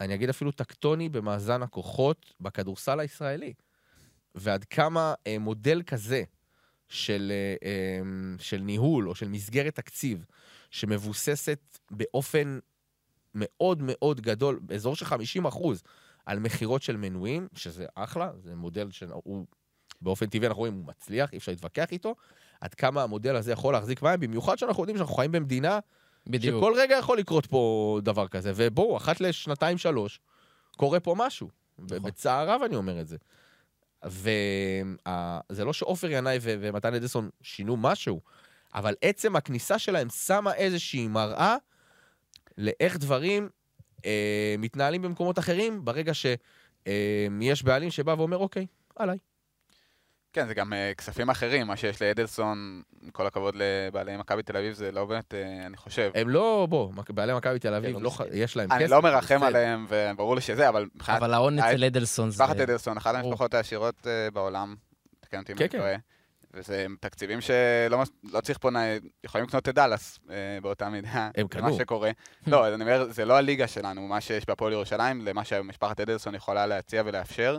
[0.00, 3.52] אני אגיד אפילו טקטוני, במאזן הכוחות בכדורסל הישראלי.
[4.34, 6.22] ועד כמה אה, מודל כזה
[6.88, 8.00] של, אה, אה,
[8.38, 10.24] של ניהול או של מסגרת תקציב,
[10.70, 12.58] שמבוססת באופן
[13.34, 15.82] מאוד מאוד גדול, באזור של 50 אחוז,
[16.26, 19.46] על מכירות של מנויים, שזה אחלה, זה מודל שהוא
[20.00, 22.14] באופן טבעי, אנחנו רואים, הוא מצליח, אי אפשר להתווכח איתו,
[22.60, 25.78] עד כמה המודל הזה יכול להחזיק מים, במיוחד שאנחנו יודעים שאנחנו חיים במדינה
[26.26, 26.56] בדיוק.
[26.56, 30.20] שכל רגע יכול לקרות פה דבר כזה, ובואו, אחת לשנתיים, שלוש,
[30.76, 31.48] קורה פה משהו.
[31.78, 32.02] נכון.
[32.02, 33.16] בצער רב אני אומר את זה.
[34.04, 38.20] וזה לא שעופר ינאי ומתן אדלסון שינו משהו,
[38.74, 41.56] אבל עצם הכניסה שלהם שמה איזושהי מראה
[42.60, 43.48] לאיך דברים
[44.06, 49.18] אה, מתנהלים במקומות אחרים, ברגע שיש בעלים שבא ואומר, אוקיי, עליי.
[50.32, 54.56] כן, זה גם אה, כספים אחרים, מה שיש לאדלסון, עם כל הכבוד לבעלי מכבי תל
[54.56, 56.10] אביב, זה לא באמת, אה, אני חושב.
[56.14, 58.42] הם לא, בוא, בעלי מכבי תל אביב, לא לא ח- מסכים.
[58.42, 58.80] יש להם כסף.
[58.80, 59.46] אני לא מרחם בסדר.
[59.46, 62.44] עליהם, וברור לי שזה, אבל מבחינת אבל ההון אה, אצל אדלסון זה...
[62.44, 63.14] משפחת אדלסון, אחת.
[63.14, 64.74] המשפחות העשירות אה, בעולם,
[65.20, 65.78] תקן אותי אם כן, אני כן.
[65.78, 65.94] טועה.
[66.54, 68.68] וזה תקציבים שלא לא צריך פה,
[69.24, 71.30] יכולים לקנות את דאלאס אה, באותה מידה.
[71.36, 71.62] הם קנו.
[71.62, 72.10] מה שקורה.
[72.46, 76.66] לא, אני אומר, זה לא הליגה שלנו, מה שיש בהפועל ירושלים, למה שמשפחת אדלסון יכולה
[76.66, 77.58] להציע ולאפשר.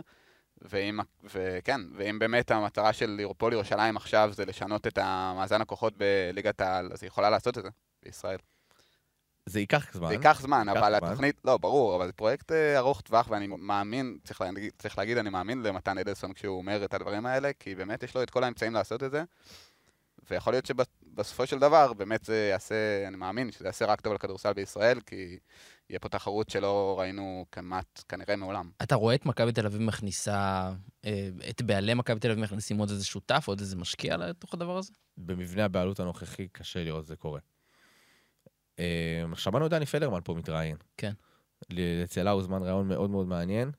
[0.70, 6.60] ואם, וכן, ואם באמת המטרה של הפועל ירושלים עכשיו זה לשנות את המאזן הכוחות בליגת
[6.60, 7.68] העל, אז היא יכולה לעשות את זה
[8.02, 8.38] בישראל.
[9.46, 10.08] זה ייקח זמן.
[10.08, 11.08] זה ייקח זמן, ייקח אבל זמן.
[11.08, 15.18] התוכנית, לא, ברור, אבל זה פרויקט אה, ארוך טווח, ואני מאמין, צריך להגיד, צריך להגיד,
[15.18, 18.44] אני מאמין למתן אדלסון כשהוא אומר את הדברים האלה, כי באמת יש לו את כל
[18.44, 19.22] האמצעים לעשות את זה,
[20.30, 24.52] ויכול להיות שבסופו של דבר, באמת זה יעשה, אני מאמין שזה יעשה רק טוב לכדורסל
[24.52, 25.38] בישראל, כי
[25.90, 28.70] יהיה פה תחרות שלא ראינו כמעט, כנראה מעולם.
[28.82, 30.72] אתה רואה את מכבי תל אביב מכניסה,
[31.04, 34.76] אה, את בעלי מכבי תל אביב מכניסים עוד איזה שותף, עוד איזה משקיע לתוך הדבר
[34.76, 34.92] הזה?
[35.16, 37.40] במבנה הבעלות הנוכחי קשה לראות זה קורה.
[38.78, 40.76] אה, שמענו את דני פלרמן פה מתראיין.
[40.96, 41.12] כן.
[41.70, 43.70] ל- אצל הוא זמן ראיון מאוד מאוד מעניין.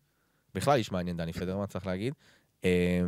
[0.55, 2.13] בכלל איש מעניין דני פלרמן, צריך להגיד.
[2.65, 3.01] אה,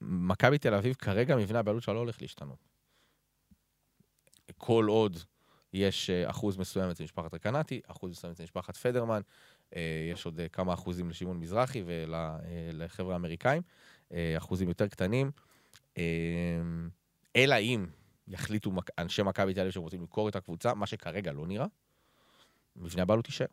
[0.00, 2.68] מכבי תל אביב, כרגע מבנה הבעלות שלה לא הולך להשתנות.
[4.58, 5.18] כל עוד
[5.72, 9.20] יש אה, אחוז מסוים אצל משפחת רקנטי, אחוז מסוים אצל משפחת פדרמן,
[9.76, 13.62] אה, יש עוד אה, כמה אחוזים לשמעון מזרחי ולחבר'ה האמריקאים,
[14.36, 15.30] אחוזים יותר קטנים.
[15.98, 16.02] אה,
[17.36, 17.86] אלא אם
[18.28, 21.66] יחליטו אנשי מכבי תל אביב שהם רוצים למכור את הקבוצה, מה שכרגע לא נראה,
[22.76, 23.46] מבנה הבעלות יישאר.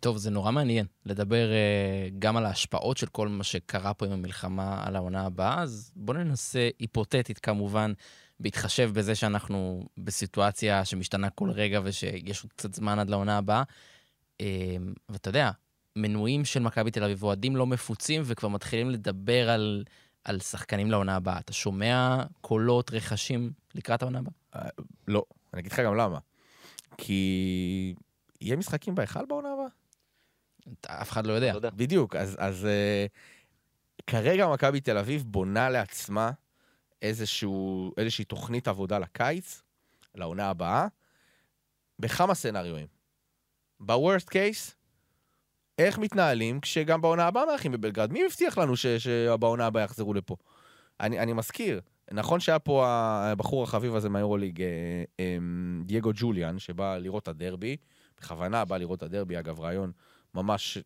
[0.00, 4.12] טוב, זה נורא מעניין לדבר אה, גם על ההשפעות של כל מה שקרה פה עם
[4.12, 7.92] המלחמה על העונה הבאה, אז בואו ננסה, היפותטית כמובן,
[8.40, 13.62] בהתחשב בזה שאנחנו בסיטואציה שמשתנה כל רגע ושיש עוד קצת זמן עד לעונה הבאה.
[14.40, 14.76] אה,
[15.08, 15.50] ואתה יודע,
[15.96, 19.84] מנויים של מכבי תל אביב, אוהדים לא מפוצים וכבר מתחילים לדבר על,
[20.24, 21.38] על שחקנים לעונה הבאה.
[21.38, 24.70] אתה שומע קולות, רכשים לקראת העונה הבאה?
[25.08, 26.18] לא, אני אגיד לך גם למה.
[26.96, 27.94] כי
[28.40, 29.66] יהיה משחקים בהיכל בעונה הבאה?
[30.86, 31.52] אף אחד לא יודע.
[31.52, 31.70] לא.
[31.70, 36.30] בדיוק, אז, אז uh, כרגע מכבי תל אביב בונה לעצמה
[37.02, 39.62] איזשהו, איזושהי תוכנית עבודה לקיץ,
[40.14, 40.86] לעונה הבאה,
[41.98, 42.86] בכמה סצנריואים.
[43.80, 44.74] בוורסט קייס,
[45.78, 48.12] איך מתנהלים כשגם בעונה הבאה מארחים בבלגרד?
[48.12, 50.36] מי מבטיח לנו ש, שבעונה הבאה יחזרו לפה?
[51.00, 51.80] אני, אני מזכיר,
[52.12, 54.66] נכון שהיה פה הבחור החביב הזה מהיורוליג, אה,
[55.20, 55.38] אה,
[55.84, 57.76] דייגו ג'וליאן, שבא לראות את הדרבי,
[58.20, 59.92] בכוונה בא לראות את הדרבי, אגב, רעיון
[60.34, 60.78] ממש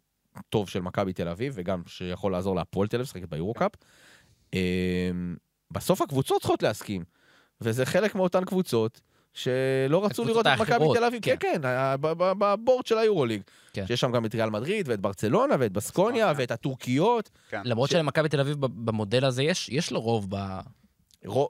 [0.49, 3.73] טוב של מכבי תל אביב, וגם שיכול לעזור להפועל תל אביב, לשחק ביורו-קאפ.
[4.53, 5.37] אמ,
[5.71, 7.05] בסוף הקבוצות צריכות להסכים,
[7.61, 9.01] וזה חלק מאותן קבוצות
[9.33, 11.63] שלא רצו לראות את מכבי תל אביב, כן, כן.
[11.63, 11.97] כן,
[12.39, 13.43] בבורד של היורוליג.
[13.73, 13.87] כן.
[13.87, 16.33] שיש שם גם את ריאל מדריד, ואת ברצלונה, ואת בסקוניה.
[16.37, 17.31] ואת הטורקיות.
[17.49, 17.63] כן.
[17.65, 20.31] למרות שלמכבי תל אביב במודל הזה יש, יש לו רוב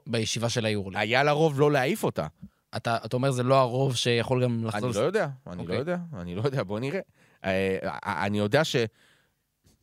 [0.07, 0.99] בישיבה של היורליג.
[0.99, 2.27] היה לרוב לא להעיף אותה.
[2.75, 4.89] אתה, אתה אומר זה לא הרוב שיכול גם לחזור...
[4.89, 5.77] אני לא יודע, אני לא אוקיי.
[5.77, 6.99] יודע, אני לא יודע, בוא נראה.
[7.45, 8.75] אה, אה, אני יודע ש...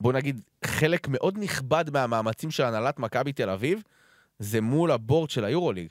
[0.01, 3.83] בוא נגיד, חלק מאוד נכבד מהמאמצים של הנהלת מכבי תל אביב,
[4.39, 5.89] זה מול הבורד של היורוליג.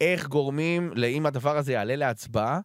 [0.00, 2.60] איך גורמים, לאם הדבר הזה יעלה להצבעה,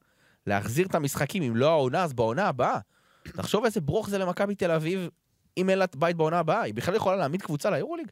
[0.47, 2.79] להחזיר את המשחקים, אם לא העונה, אז בעונה הבאה.
[3.23, 5.09] תחשוב איזה ברוך זה למכבי תל אביב,
[5.57, 6.61] אם אין לה בית בעונה הבאה.
[6.61, 8.07] היא בכלל יכולה להעמיד קבוצה ליורוליג?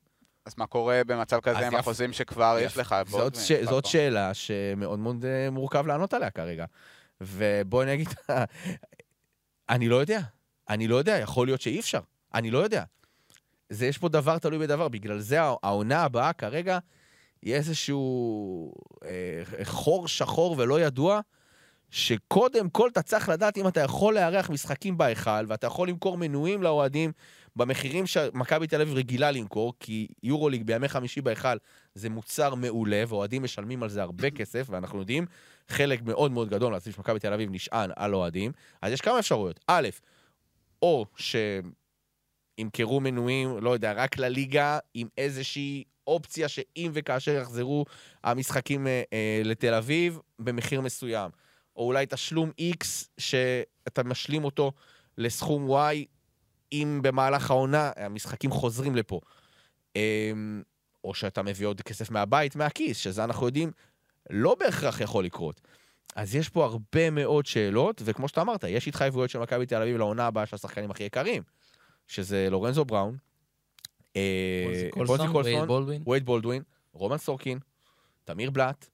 [0.47, 2.95] אז מה קורה במצב כזה עם יפ- החוזים שכבר יש יפ- לך?
[3.07, 3.51] זאת, ש...
[3.51, 3.85] זאת.
[3.85, 6.65] שאלה שמאוד מאוד אה, מורכב לענות עליה כרגע.
[7.21, 8.07] ובוא אני אגיד,
[9.69, 10.19] אני לא יודע.
[10.69, 11.99] אני לא יודע, יכול להיות שאי אפשר.
[12.33, 12.83] אני לא יודע.
[13.69, 16.79] זה, יש פה דבר תלוי בדבר, בגלל זה הע- העונה הבאה כרגע
[17.41, 18.73] היא איזשהו
[19.05, 19.09] אה,
[19.63, 21.19] חור שחור ולא ידוע,
[21.89, 26.63] שקודם כל אתה צריך לדעת אם אתה יכול לארח משחקים בהיכל, ואתה יכול למכור מנויים
[26.63, 27.11] לאוהדים
[27.55, 31.57] במחירים שמכבי תל אביב רגילה למכור, כי יורוליג בימי חמישי בהיכל
[31.95, 35.25] זה מוצר מעולה, ואוהדים משלמים על זה הרבה כסף, ואנחנו יודעים,
[35.69, 38.51] חלק מאוד מאוד גדול מהסביב של מכבי תל אביב נשען על אוהדים.
[38.81, 39.59] אז יש כמה אפשרויות.
[39.67, 39.89] א',
[40.81, 41.05] או
[42.57, 47.85] שימכרו מנויים, לא יודע, רק לליגה, עם איזושהי אופציה שאם וכאשר יחזרו
[48.23, 51.31] המשחקים אה, אה, לתל אביב, במחיר מסוים.
[51.77, 52.85] או אולי תשלום X
[53.17, 54.71] שאתה משלים אותו
[55.17, 55.95] לסכום Y,
[56.71, 59.19] אם במהלך העונה המשחקים חוזרים לפה.
[59.95, 60.61] אמ,
[61.03, 63.71] או שאתה מביא עוד כסף מהבית, מהכיס, שזה אנחנו יודעים,
[64.29, 65.61] לא בהכרח יכול לקרות.
[66.15, 69.97] אז יש פה הרבה מאוד שאלות, וכמו שאתה אמרת, יש התחייבויות של מכבי תל אביב
[69.97, 71.43] לעונה הבאה של השחקנים הכי יקרים,
[72.07, 73.17] שזה לורנזו בראון,
[74.15, 75.17] אה, קולסון,
[76.07, 76.61] וייד בולדווין.
[76.93, 77.59] רומן סורקין,
[78.25, 78.89] תמיר בלאט,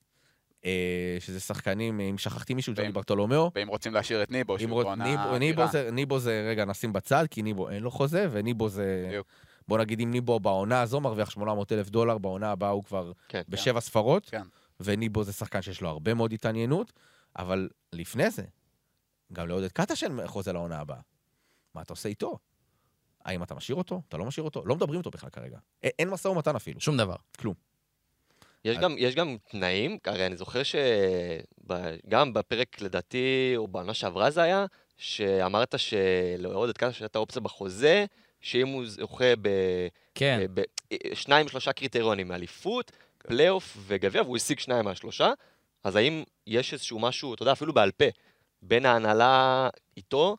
[1.20, 3.52] שזה שחקנים, אם שכחתי מישהו, ג'וני ברטולומיאו.
[3.56, 5.68] ואם רוצים להשאיר את ניבו, שהוא רוצ- בעונה ניבו- ניבו.
[5.72, 9.06] זה- ניבו זה, רגע, נשים בצד, כי ניבו אין לו חוזה, וניבו זה...
[9.08, 9.28] בדיוק.
[9.68, 13.42] בוא נגיד, אם ניבו בעונה הזו מרוויח 800 אלף דולר, בעונה הבאה הוא כבר כן.
[13.50, 14.42] בשבע ספרות, כן.
[14.80, 16.94] וניבו זה שחקן שיש לו הרבה מאוד התעניינות,
[17.40, 18.44] אבל לפני זה,
[19.34, 21.00] גם לעודד קטש אין חוזה לעונה הבאה.
[21.76, 22.38] מה אתה עושה איתו?
[23.26, 24.02] האם אתה משאיר אותו?
[24.10, 24.66] אתה לא משאיר אותו?
[24.66, 25.58] לא מדברים איתו בכלל כרגע.
[25.86, 26.80] א- אין משא ומתן אפילו.
[26.82, 27.16] שום דבר.
[28.66, 34.32] יש אז- גם, יש גם תנאים, הרי אני זוכר שגם בפרק, לדעתי, או בעונה שעברה
[34.32, 34.66] זה היה,
[34.98, 38.06] שאמרת שלעודד קטש הייתה אופציה בחוזה,
[38.42, 39.50] שאם הוא זוכה ב...
[40.16, 45.32] כן, ב- ב- שניים שלושה קריטריונים, אליפות, פלייאוף וגביע, והוא השיג שניים מהשלושה,
[45.84, 48.06] אז האם יש איזשהו משהו, אתה יודע, אפילו בעל פה,
[48.62, 50.38] בין ההנהלה איתו,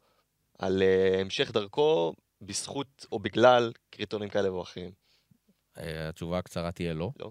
[0.59, 4.91] על אה, המשך דרכו, בזכות או בגלל קריטריונים כאלה או אחרים?
[5.79, 7.11] אה, התשובה הקצרה תהיה לא.
[7.21, 7.31] לא.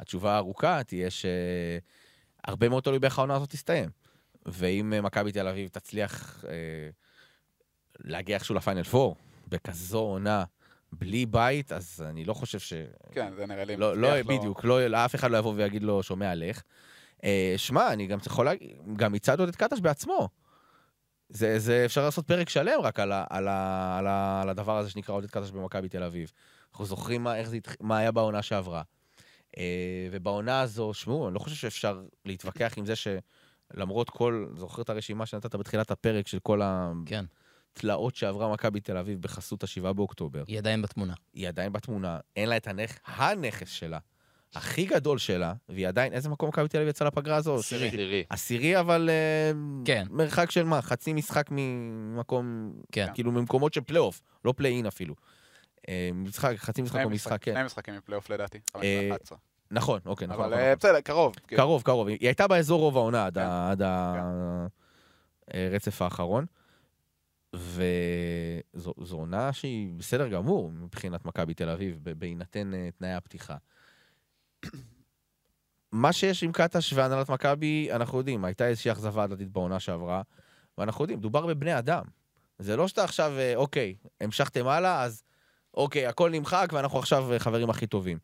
[0.00, 3.90] התשובה הארוכה תהיה שהרבה מאוד תלוי באיך העונה הזאת תסתיים.
[4.46, 6.88] ואם אה, מכבי תל אביב תצליח אה,
[7.98, 9.14] להגיע איכשהו לפיינל 4,
[9.48, 10.44] בכזו עונה,
[10.92, 12.72] בלי בית, אז אני לא חושב ש...
[13.12, 15.82] כן, זה נראה לי לא, לא, מבטיח לו- בדיוק, לא, אף אחד לא יבוא ויגיד
[15.82, 16.62] לו, שומע לך.
[17.24, 20.28] אה, שמע, אני גם יכול להגיד, גם מצד עודד קטש בעצמו.
[21.28, 24.78] זה, זה אפשר לעשות פרק שלם רק על, ה, על, ה, על, ה, על הדבר
[24.78, 26.32] הזה שנקרא עודד קטש במכבי תל אביב.
[26.70, 28.82] אנחנו זוכרים מה, איך זה, מה היה בעונה שעברה.
[29.58, 34.90] אה, ובעונה הזו, שמעו, אני לא חושב שאפשר להתווכח עם זה שלמרות כל, זוכר את
[34.90, 36.60] הרשימה שנתת בתחילת הפרק של כל
[37.06, 37.24] כן.
[37.72, 40.44] התלאות שעברה מכבי תל אביב בחסות השבעה באוקטובר.
[40.46, 41.14] היא עדיין בתמונה.
[41.34, 42.98] היא עדיין בתמונה, אין לה את הנכ...
[43.06, 43.98] הנכס שלה,
[44.54, 47.54] הכי גדול שלה, והיא עדיין, איזה מקום מכבי תל אביב יצאה לפגרה הזו?
[47.54, 48.24] עשירי.
[48.30, 48.80] עשירי.
[48.80, 49.52] אבל אה,
[49.84, 50.06] כן.
[50.10, 50.82] מרחק של מה?
[50.82, 53.06] חצי משחק ממקום, כן.
[53.14, 55.14] כאילו ממקומות של פלייאוף, לא פליי-אין אפילו.
[55.88, 57.54] אה, משחק, חצי משחק שני או משחק- משחק, כן.
[57.54, 58.80] שני משחקים מפלייאוף לדעתי, אה,
[59.32, 59.36] 15-11.
[59.70, 60.44] נכון, אוקיי, נכון.
[60.44, 60.78] אבל נכון, אה, נכון.
[60.90, 61.34] בסדר, קרוב.
[61.46, 61.62] כאילו.
[61.62, 62.08] קרוב, קרוב.
[62.08, 63.38] היא הייתה באזור רוב העונה עד
[63.78, 64.20] כן.
[65.54, 66.44] הרצף האחרון.
[67.54, 73.56] וזו זו עונה שהיא בסדר גמור מבחינת מכבי תל אביב, בהינתן אה, תנאי הפתיחה.
[75.92, 80.22] מה שיש עם קטש והנהלת מכבי, אנחנו יודעים, הייתה איזושהי אכזבה הדדית בעונה שעברה,
[80.78, 82.04] ואנחנו יודעים, מדובר בבני אדם.
[82.58, 85.22] זה לא שאתה עכשיו, אה, אוקיי, המשכתם הלאה, אז
[85.76, 88.18] אוקיי, הכל נמחק ואנחנו עכשיו אה, חברים הכי טובים.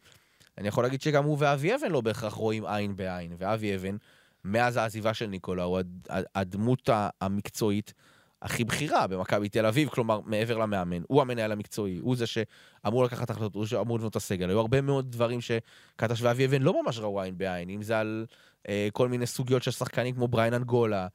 [0.59, 3.97] אני יכול להגיד שגם הוא ואבי אבן לא בהכרח רואים עין בעין, ואבי אבן,
[4.45, 6.89] מאז העזיבה של ניקולה, הוא הד- הד- הדמות
[7.21, 7.95] המקצועית
[8.43, 11.03] הכי בכירה במכבי תל אביב, כלומר, מעבר למאמן.
[11.09, 14.49] הוא המנהל המקצועי, הוא זה שאמור לקחת החלטות, הוא שאמור לבנות את הסגל.
[14.49, 18.27] היו הרבה מאוד דברים שקטש ואבי אבן לא ממש ראו עין בעין, אם זה על
[18.69, 21.07] אה, כל מיני סוגיות של שחקנים כמו בריין אנגולה,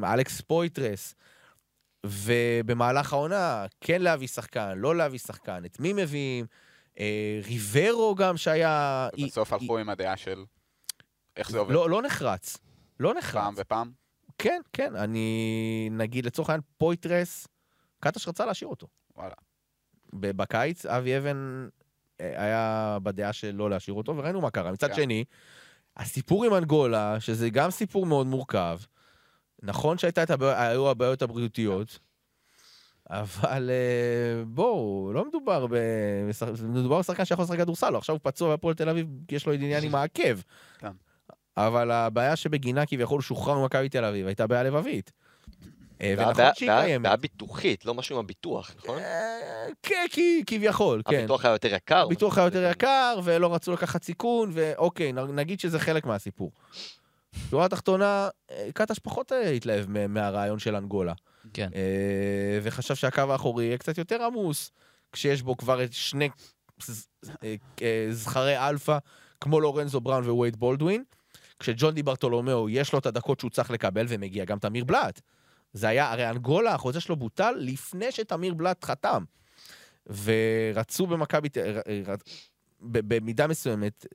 [0.00, 1.14] ואלכס פויתרס.
[2.04, 6.46] ובמהלך העונה, כן להביא שחקן, לא להביא שחקן, את מי מביאים,
[6.98, 9.08] אה, ריברו גם שהיה...
[9.26, 10.44] בסוף היא- הלכו עם הדעה של
[11.36, 11.74] איך זה עובד.
[11.74, 12.56] לא, לא נחרץ.
[13.00, 13.42] לא נחרץ.
[13.42, 13.90] פעם ופעם.
[14.38, 15.88] כן, כן, אני...
[15.92, 17.46] נגיד, לצורך העניין, פויטרס,
[18.00, 18.86] קטש רצה להשאיר אותו.
[19.16, 19.34] וואלה.
[20.12, 21.68] בקיץ, אבי אבן
[22.20, 24.72] אה, היה בדעה של לא להשאיר אותו, וראינו מה קרה.
[24.72, 24.94] מצד כן.
[24.94, 25.24] שני,
[25.96, 28.78] הסיפור עם אנגולה, שזה גם סיפור מאוד מורכב,
[29.64, 31.98] נכון את הבעיות, הבריאותיות,
[33.10, 35.74] אבל אה, בואו, לא מדובר ב...
[36.62, 39.52] מדובר בשחקן שיכול לשחק כדורסל, לא, עכשיו הוא פצוע בהפועל תל אביב, כי יש לו
[39.52, 40.40] עניין עם העקב.
[40.78, 40.88] כן.
[41.56, 45.12] אבל הבעיה שבגינה כביכול שוחרר ממכבי תל אביב הייתה בעיה לבבית.
[46.00, 47.02] אה, בעיה- ונכון שהיא קיימת.
[47.02, 48.98] בעיה ביטוחית, לא משהו עם הביטוח, נכון?
[48.98, 51.16] אה, כן, כי- כביכול, כן.
[51.18, 52.02] הביטוח היה יותר יקר.
[52.02, 56.52] הביטוח היה יותר יקר, ולא רצו לקחת סיכון, ואוקיי, נגיד שזה חלק מהסיפור.
[57.46, 61.12] בשורה התחתונה, אה, קטש פחות אה, התלהב מהרעיון של אנגולה.
[61.54, 61.68] כן.
[61.74, 64.70] אה, וחשב שהקו האחורי יהיה קצת יותר עמוס,
[65.12, 66.28] כשיש בו כבר את שני
[68.10, 68.98] זכרי אלפא,
[69.40, 71.04] כמו לורנזו בראון ווייד בולדווין,
[71.58, 75.20] כשג'ון דיברתולומיאו יש לו את הדקות שהוא צריך לקבל, ומגיע גם תמיר בלאט.
[75.72, 79.24] זה היה, הרי אנגולה, החוזה שלו בוטל לפני שתמיר בלאט חתם.
[80.06, 81.48] ורצו במכבי,
[82.80, 84.06] במידה מסוימת,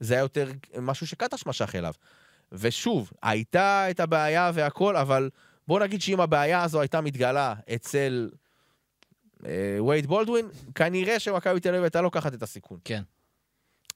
[0.00, 0.50] זה היה יותר
[0.80, 1.92] משהו שקטש משך אליו.
[2.52, 5.30] ושוב, הייתה את הבעיה והכל, אבל
[5.68, 8.30] בוא נגיד שאם הבעיה הזו הייתה מתגלה אצל
[9.46, 12.78] אה, וייד בולדווין, כנראה שמכבי תל אביב הייתה לוקחת את הסיכון.
[12.84, 13.02] כן.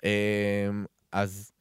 [0.04, 0.68] אה,
[1.12, 1.52] אז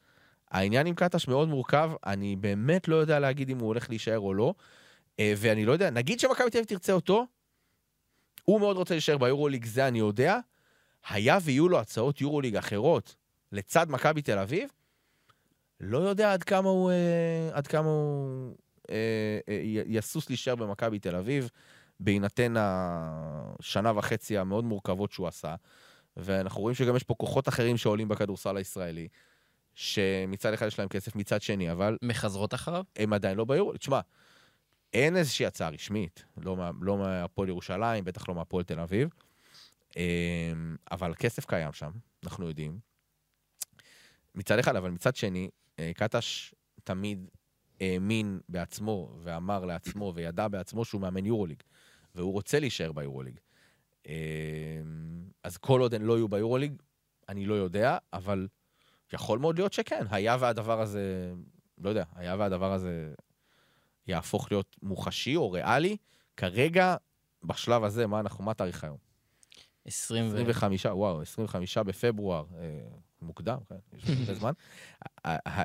[0.51, 4.33] העניין עם קטש מאוד מורכב, אני באמת לא יודע להגיד אם הוא הולך להישאר או
[4.33, 4.53] לא,
[5.19, 7.25] אה, ואני לא יודע, נגיד שמכבי תל אביב תרצה אותו,
[8.43, 10.39] הוא מאוד רוצה להישאר ביורוליג, זה אני יודע.
[11.09, 13.15] היה ויהיו לו הצעות יורוליג אחרות
[13.51, 14.69] לצד מכבי תל אביב,
[15.79, 18.55] לא יודע עד כמה הוא, אה, עד כמה הוא
[18.89, 21.49] אה, אה, יסוס להישאר במכבי תל אביב,
[21.99, 25.55] בהינתן השנה וחצי המאוד מורכבות שהוא עשה.
[26.17, 29.07] ואנחנו רואים שגם יש פה כוחות אחרים שעולים בכדורסל הישראלי,
[29.75, 32.83] שמצד אחד יש להם כסף, מצד שני, אבל מחזרות אחריו?
[32.95, 33.77] הם עדיין לא ביורו.
[33.77, 33.99] תשמע,
[34.93, 39.09] אין איזושהי הצעה רשמית, לא, מה- לא מהפועל ירושלים, בטח לא מהפועל תל אביב,
[39.97, 41.91] אמ, אבל כסף קיים שם,
[42.23, 42.79] אנחנו יודעים.
[44.35, 45.49] מצד אחד, אבל מצד שני, אה,
[45.95, 47.29] קטש תמיד
[47.81, 51.63] האמין בעצמו ואמר לעצמו וידע בעצמו שהוא מאמן יורוליג,
[52.15, 53.39] והוא רוצה להישאר ביורוליג.
[54.05, 54.13] אמ,
[55.43, 56.73] אז כל עוד הן לא יהיו ביורוליג,
[57.29, 58.47] אני לא יודע, אבל
[59.13, 60.05] יכול מאוד להיות שכן.
[60.09, 61.33] היה והדבר הזה,
[61.77, 63.13] לא יודע, היה והדבר הזה
[64.07, 65.97] יהפוך להיות מוחשי או ריאלי,
[66.37, 66.95] כרגע,
[67.43, 68.97] בשלב הזה, מה אנחנו, מה התאריך היום?
[69.85, 70.33] 20 ו...
[70.33, 72.79] 25, וואו, 25 בפברואר, אה,
[73.21, 74.51] מוקדם, כן, יש הרבה זמן.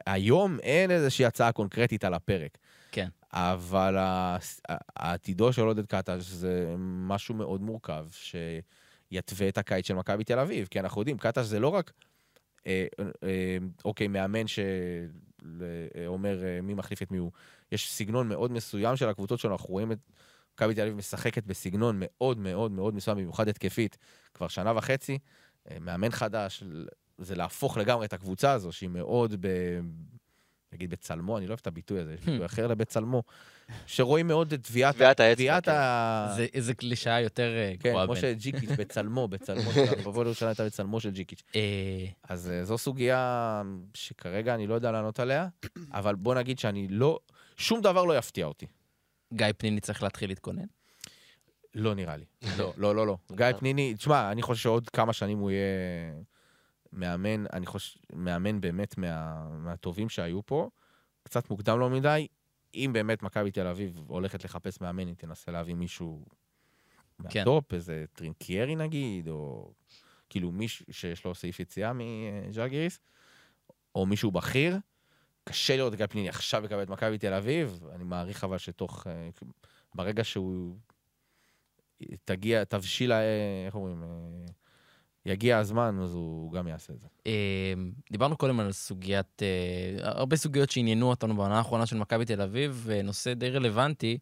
[0.06, 2.58] היום אין איזושהי הצעה קונקרטית על הפרק.
[2.92, 3.08] כן.
[3.32, 3.96] אבל
[4.96, 10.66] העתידו של עודד קטש זה משהו מאוד מורכב, שיתווה את הקיץ של מכבי תל אביב.
[10.70, 11.92] כי אנחנו יודעים, קטש זה לא רק,
[12.66, 12.86] אה,
[13.22, 17.30] אה, אוקיי, מאמן שאומר אה, מי מחליף את מי הוא.
[17.72, 19.98] יש סגנון מאוד מסוים של הקבוצות שלנו, אנחנו רואים את
[20.54, 23.96] מכבי תל אביב משחקת בסגנון מאוד מאוד מאוד מסוים, במיוחד התקפית,
[24.34, 25.18] כבר שנה וחצי.
[25.70, 26.64] אה, מאמן חדש,
[27.18, 29.48] זה להפוך לגמרי את הקבוצה הזו, שהיא מאוד ב...
[30.72, 33.22] נגיד בצלמו, אני לא אוהב את הביטוי הזה, יש ביטוי אחר לבצלמו,
[33.86, 34.94] שרואים מאוד את טביעת...
[34.94, 35.70] טביעת האצבע, טביעת כן.
[35.74, 36.32] ה...
[36.36, 38.06] זה איזה קלישאה יותר אה, כן, גבוהה.
[38.06, 41.42] כמו בין- שג'יקיץ' בצלמו, בצלמו שלנו, בבוא לירושלים הייתה בצלמו של ג'יקיץ'.
[41.56, 43.62] אה, אז אה, זו סוגיה
[43.94, 45.48] שכרגע אני לא יודע לענות עליה,
[45.92, 47.18] אבל בוא נגיד שאני לא...
[47.56, 48.66] שום דבר לא יפתיע אותי.
[49.34, 50.64] גיא פניני צריך להתחיל להתכונן?
[51.74, 52.24] לא נראה לי.
[52.58, 53.16] לא, לא, לא, לא.
[53.32, 56.12] גיא פניני, תשמע, אני חושב שעוד כמה שנים הוא יהיה
[56.94, 60.70] מאמן, אני חושב, מאמן באמת מה, מהטובים שהיו פה.
[61.22, 62.26] קצת מוקדם לא מדי.
[62.74, 66.24] אם באמת מכבי תל אביב הולכת לחפש מאמן, היא תנסה להביא מישהו
[67.28, 67.38] כן.
[67.38, 69.72] מהטופ, איזה טרינקיירי נגיד, או
[70.30, 73.00] כאילו מישהו שיש לו סעיף יציאה מז'אגיריס,
[73.94, 74.78] או מישהו בכיר.
[75.44, 79.06] קשה לראות את גיא פניני עכשיו יקבל את מכבי תל אביב, אני מעריך אבל שתוך...
[79.06, 79.28] אה,
[79.94, 80.76] ברגע שהוא
[82.24, 83.20] תגיע, תבשיל, ה-
[83.66, 84.02] איך אומרים?
[85.26, 87.08] יגיע הזמן, אז הוא גם יעשה את זה.
[87.26, 87.74] אה,
[88.10, 92.82] דיברנו קודם על סוגיית, אה, הרבה סוגיות שעניינו אותנו בעונה האחרונה של מכבי תל אביב,
[92.84, 94.18] ונושא די רלוונטי,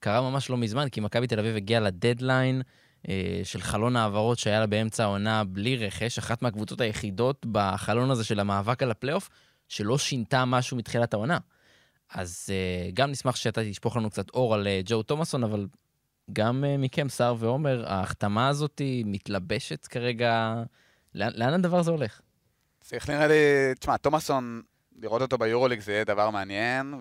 [0.00, 2.62] קרה ממש לא מזמן, כי מכבי תל אביב הגיעה לדדליין
[3.08, 8.24] אה, של חלון העברות שהיה לה באמצע העונה בלי רכש, אחת מהקבוצות היחידות בחלון הזה
[8.24, 9.28] של המאבק על הפלייאוף,
[9.68, 11.38] שלא שינתה משהו מתחילת העונה.
[12.14, 15.66] אז אה, גם נשמח שאתה תשפוך לנו קצת אור על ג'ו תומאסון, אבל
[16.32, 20.54] גם אה, מכם, סער ועומר, ההחתמה הזאת מתלבשת כרגע,
[21.14, 22.20] לאן, לאן הדבר הזה הולך?
[22.80, 23.34] צריך נראה לי,
[23.80, 24.62] תשמע, תומאסון,
[25.02, 26.94] לראות אותו ביורוליג זה יהיה דבר מעניין,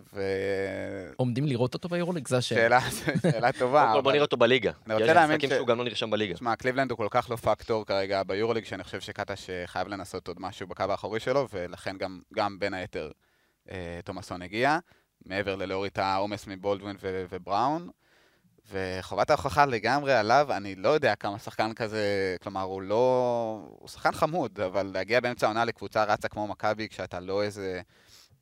[1.15, 2.28] עומדים לראות אותו ביורוליג?
[2.28, 2.80] זו השאלה.
[3.21, 3.86] שאלה טובה.
[3.88, 4.71] כל בוא אבל- נראה אותו בליגה.
[4.86, 6.34] אני רוצה יש להאמין משחקים ש- שהוא גם לא נרשם בליגה.
[6.34, 10.28] תשמע, קליבלנד הוא כל כך לא פקטור כרגע ביורוליג, שאני חושב שקטש אה, חייב לנסות
[10.28, 13.11] עוד משהו בקו האחורי שלו, ולכן גם, גם בין היתר
[13.71, 14.78] אה, תומאסון הגיע,
[15.26, 17.89] מעבר ללהוריד את העומס מבולדווין ו- ובראון.
[18.72, 23.76] וחובת ההוכחה לגמרי עליו, אני לא יודע כמה שחקן כזה, כלומר, הוא לא...
[23.80, 27.82] הוא שחקן חמוד, אבל להגיע באמצע העונה לקבוצה רצה כמו מכבי, כשאתה לא איזה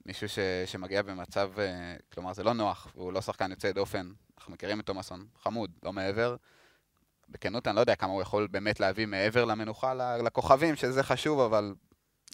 [0.05, 0.39] מישהו ש...
[0.65, 4.11] שמגיע במצב, אה, כלומר, זה לא נוח, והוא לא שחקן יוצא דופן.
[4.37, 6.35] אנחנו מכירים את תומאסון, חמוד, לא מעבר.
[7.29, 11.73] בכנות, אני לא יודע כמה הוא יכול באמת להביא מעבר למנוחה לכוכבים, שזה חשוב, אבל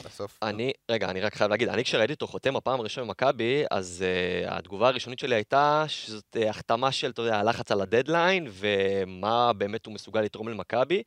[0.06, 0.40] בסוף...
[0.44, 4.04] אני, רגע, אני רק חייב להגיד, אני כשראיתי אותו חותם בפעם הראשונה במכבי, אז
[4.46, 9.54] uh, התגובה הראשונית שלי הייתה שזאת uh, החתמה של, אתה יודע, הלחץ על הדדליין, ומה
[9.54, 11.04] באמת הוא מסוגל לתרום למכבי,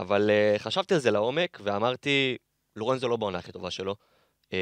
[0.00, 2.36] אבל uh, חשבתי על זה לעומק, ואמרתי,
[2.76, 3.96] לורנזו לא בעונה הכי טובה שלו,
[4.44, 4.54] uh,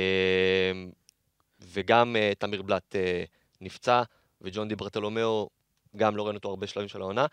[1.60, 3.28] וגם uh, תמיר בלאט uh,
[3.60, 4.02] נפצע,
[4.40, 5.48] וג'ון די ברטולומיאו,
[5.96, 7.26] גם לא ראינו אותו הרבה שלבים של העונה.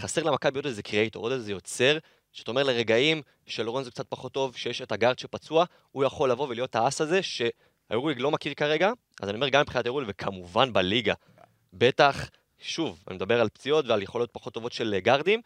[0.00, 1.98] חסר למכבי עוד איזה קריאייטור, עוד איזה יוצר,
[2.32, 6.76] שאתה אומר לרגעים שלורנזו קצת פחות טוב, שיש את הגארד שפצוע, הוא יכול לבוא ולהיות
[6.76, 11.14] האס הזה שהיורוליג לא מכיר כרגע, אז אני אומר גם מבחינת היורוליג וכמובן בליגה.
[11.72, 15.40] בטח, שוב, אני מדבר על פציעות ועל יכולות פחות טובות של גארדים,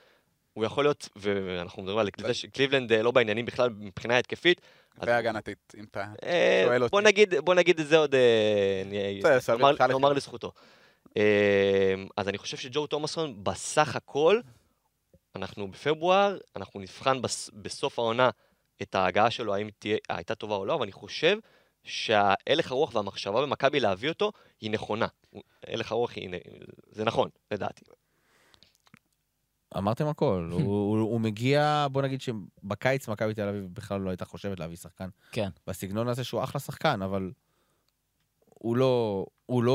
[0.57, 4.61] הוא יכול להיות, ואנחנו מדברים על זה שקליבלנד אה, לא בעניינים בכלל מבחינה התקפית.
[4.99, 6.91] והגנתית, אם אתה אה, שואל אותי.
[7.41, 8.83] בוא נגיד, את זה עוד, אה,
[9.89, 10.13] נאמר-.
[10.13, 10.53] לזכותו.
[12.17, 14.41] אז אני חושב שג'ו תומאסון בסך הכל,
[15.37, 18.31] אנחנו בפברואר, אנחנו נבחן בס- בסוף העונה
[18.83, 21.39] את ההגעה שלו, האם תהיה, הייתה טובה או לא, אבל אני חושב
[21.85, 25.07] שההלך הרוח והמחשבה במכבי להביא אותו היא נכונה.
[25.67, 26.31] הלך הרוח היא,
[26.91, 27.85] זה נכון, לדעתי.
[29.77, 34.25] אמרתם הכל, הוא, הוא, הוא מגיע, בוא נגיד שבקיץ מכבי תל אביב בכלל לא הייתה
[34.25, 35.09] חושבת להביא שחקן.
[35.33, 35.49] כן.
[35.67, 37.31] בסגנון הזה שהוא אחלה שחקן, אבל
[38.59, 39.73] הוא לא, הוא לא,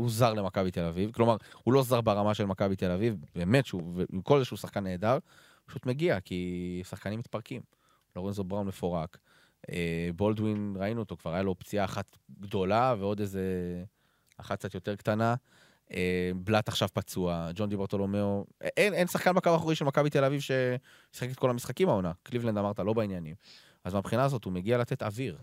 [0.00, 3.66] הוא זר למכבי תל אביב, כלומר, הוא לא זר ברמה של מכבי תל אביב, באמת
[3.66, 5.18] שהוא, עם כל זה שהוא שחקן נהדר,
[5.66, 7.62] פשוט מגיע, כי שחקנים מתפרקים.
[8.16, 9.18] לורנזו בראון מפורק.
[9.70, 13.42] אה, בולדווין, ראינו אותו, כבר היה לו פציעה אחת גדולה ועוד איזה
[14.36, 15.34] אחת קצת יותר קטנה.
[15.92, 20.24] אה, בלאט עכשיו פצוע, ג'ון די ברטולומיאו, אין, אין שחקן בקו האחורי של מכבי תל
[20.24, 22.12] אביב ששיחק את כל המשחקים העונה.
[22.22, 23.34] קליבלנד אמרת, לא בעניינים.
[23.84, 25.38] אז מהבחינה הזאת הוא מגיע לתת אוויר.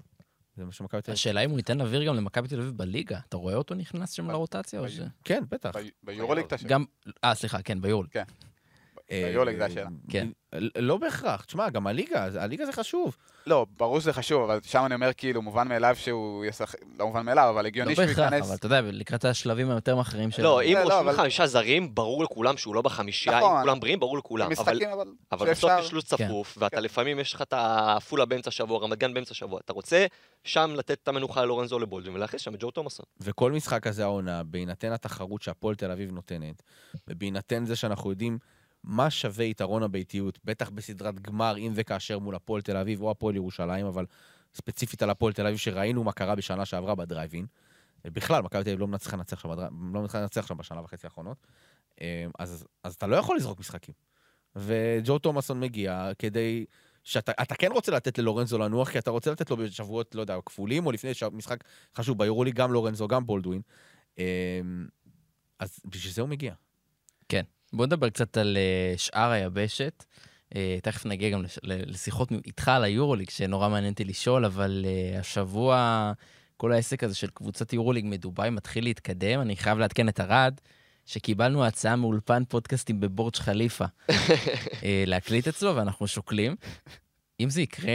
[0.60, 1.14] זה מה שמכבי תל אביב...
[1.14, 3.20] השאלה אם הוא ייתן אוויר גם למכבי תל אביב בליגה.
[3.30, 5.00] אתה רואה אותו נכנס שם לרוטציה או ש...
[5.24, 5.72] כן, בטח.
[6.04, 6.70] ביורוליג אתה שואל.
[6.70, 6.86] גם...
[7.24, 8.12] אה, סליחה, כן, ביורליג.
[9.10, 9.90] ביורוליג זה השאלה.
[10.10, 10.28] כן.
[10.76, 13.18] לא בהכרח, תשמע, גם הליגה, הליגה זה חשוב.
[13.48, 17.26] לא, ברור שזה חשוב, אבל שם אני אומר כאילו מובן מאליו שהוא ישחק, לא מובן
[17.26, 18.48] מאליו, אבל לא הגיוני שהוא בהכרח, ייכנס.
[18.48, 20.44] אבל אתה יודע, לקראת השלבים היותר מאחרים של...
[20.44, 23.62] לא, אם לא, רושמים אבל- חמישה זרים, ברור לכולם שהוא לא בחמישייה, אם נכון.
[23.62, 24.50] כולם בריאים, ברור לכולם.
[25.32, 26.28] אבל בסוף יש לו"ז כן.
[26.28, 26.84] צפוף, ואתה כן.
[26.84, 29.60] לפעמים יש לך את העפולה באמצע השבוע, רמת גן באמצע השבוע.
[29.66, 30.06] אתה רוצה
[30.44, 33.06] שם לתת את המנוחה ללורנזו לבולדווין ולהכניס שם את ג'ו תומאסון.
[33.22, 36.62] וכל משחק כזה העונה, בהינתן התחרות שהפועל תל אביב נותנת,
[37.10, 38.38] ובהינתן זה שאנחנו יודעים
[38.84, 43.36] מה שווה יתרון הביתיות, בטח בסדרת גמר, אם וכאשר מול הפועל תל אביב או הפועל
[43.36, 44.06] ירושלים, אבל
[44.56, 47.46] ספציפית על הפועל תל אביב, שראינו מה קרה בשנה שעברה בדרייבין.
[48.06, 49.50] בכלל, מכבי תל אביב לא מנצחה לנצח שם,
[49.94, 51.38] לא מנצחה לנצח שם בשנה וחצי האחרונות.
[52.02, 53.94] אה, אז, אז אתה לא יכול לזרוק משחקים.
[54.56, 56.66] וג'ו תומאסון מגיע כדי
[57.04, 60.38] שאתה אתה כן רוצה לתת ללורנזו לנוח, כי אתה רוצה לתת לו בשבועות, לא יודע,
[60.46, 61.64] כפולים, או לפני משחק
[61.96, 63.62] חשוב ביורולי, גם לורנזו, גם בולדווין.
[64.20, 64.62] אה,
[65.60, 66.54] אז בשביל זה הוא מגיע.
[67.74, 70.06] בוא נדבר קצת על אה, שאר היבשת.
[70.56, 76.12] אה, תכף נגיע גם לשיחות איתך על היורוליג, שנורא מעניין אותי לשאול, אבל אה, השבוע
[76.58, 79.42] כל העסק הזה של קבוצת יורוליג מדובאי מתחיל להתקדם.
[79.42, 80.54] אני חייב לעדכן את ארד,
[81.06, 83.86] שקיבלנו הצעה מאולפן פודקאסטים בבורג' חליפה
[85.08, 86.56] להקליט אצלו, ואנחנו שוקלים.
[87.40, 87.92] אם זה יקרה,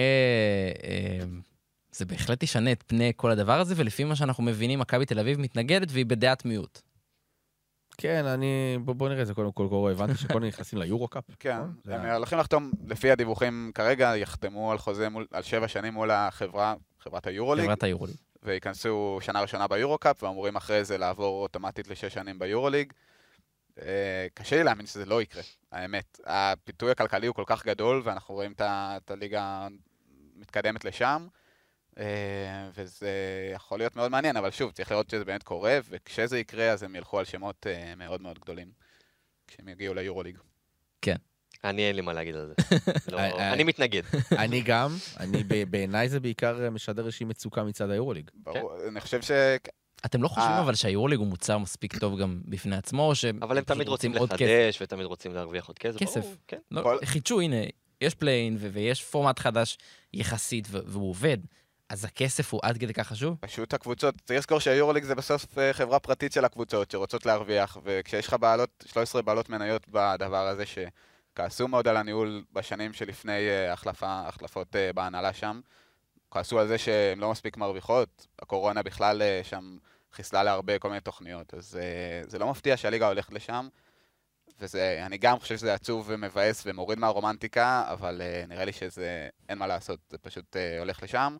[1.92, 5.40] זה בהחלט ישנה את פני כל הדבר הזה, ולפי מה שאנחנו מבינים, מכבי תל אביב
[5.40, 6.82] מתנגדת והיא בדעת מיעוט.
[7.98, 8.78] כן, אני...
[8.84, 11.24] בוא, בוא נראה, זה קודם כל קורה, הבנתי שקודם נכנסים ליורו-קאפ.
[11.38, 12.00] כן, נכון?
[12.06, 16.74] הם הולכים לחתום, לפי הדיווחים כרגע, יחתמו על חוזה מול, על שבע שנים מול החברה,
[17.00, 18.16] חברת היורוליג, חברת היורוליג.
[18.42, 22.92] וייכנסו שנה ראשונה ביורו-קאפ, ואמורים אחרי זה לעבור אוטומטית לשש שנים ביורוליג.
[23.82, 25.42] אה, קשה לי להאמין שזה לא יקרה,
[25.72, 26.20] האמת.
[26.24, 29.68] הפיתוי הכלכלי הוא כל כך גדול, ואנחנו רואים את את הליגה
[30.36, 31.26] מתקדמת לשם,
[32.74, 33.10] וזה
[33.54, 36.96] יכול להיות מאוד מעניין, אבל שוב, צריך לראות שזה באמת קורה, וכשזה יקרה, אז הם
[36.96, 38.68] ילכו על שמות אה, מאוד מאוד גדולים,
[39.46, 40.38] כשהם יגיעו ליורוליג.
[41.64, 42.54] אני אין לי מה להגיד על זה.
[43.12, 43.52] לא, אה, אה.
[43.52, 44.02] אני מתנגד.
[44.38, 44.96] אני גם,
[45.70, 48.30] בעיניי זה בעיקר משדר איזושהי מצוקה מצד היורוליג.
[48.34, 49.30] ברור, אני חושב ש...
[50.04, 50.60] אתם לא חושבים אה.
[50.60, 54.14] אבל שהיורוליג הוא מוצר מספיק טוב גם בפני עצמו, או שהם אבל הם תמיד רוצים?
[54.14, 55.98] לחדש, ותמיד רוצים להרוויח עוד כסף.
[55.98, 56.36] כסף.
[56.48, 56.58] כן.
[56.70, 57.56] לא, חידשו, הנה,
[58.00, 59.78] יש פליי-אין ויש פורמט חדש
[60.12, 61.38] יחסית והוא עובד,
[61.94, 63.36] אז הכסף הוא עד כדי כך חשוב?
[63.40, 68.26] פשוט הקבוצות, צריך לזכור שהיורוליג זה בסוף אה, חברה פרטית של הקבוצות שרוצות להרוויח, וכשיש
[68.26, 74.22] לך בעלות, 13 בעלות מניות בדבר הזה שכעסו מאוד על הניהול בשנים שלפני אה, החלפה,
[74.26, 75.60] החלפות אה, בהנהלה שם,
[76.30, 79.76] כעסו על זה שהן לא מספיק מרוויחות, הקורונה בכלל שם
[80.12, 81.78] חיסלה להרבה כל מיני תוכניות, אז
[82.26, 83.68] זה לא מפתיע שהליגה הולכת לשם,
[84.60, 89.58] וזה, אני גם חושב שזה עצוב ומבאס ומוריד מהרומנטיקה, אבל אה, נראה לי שזה, אין
[89.58, 91.36] מה לעשות, זה פשוט אה, הולך לשם.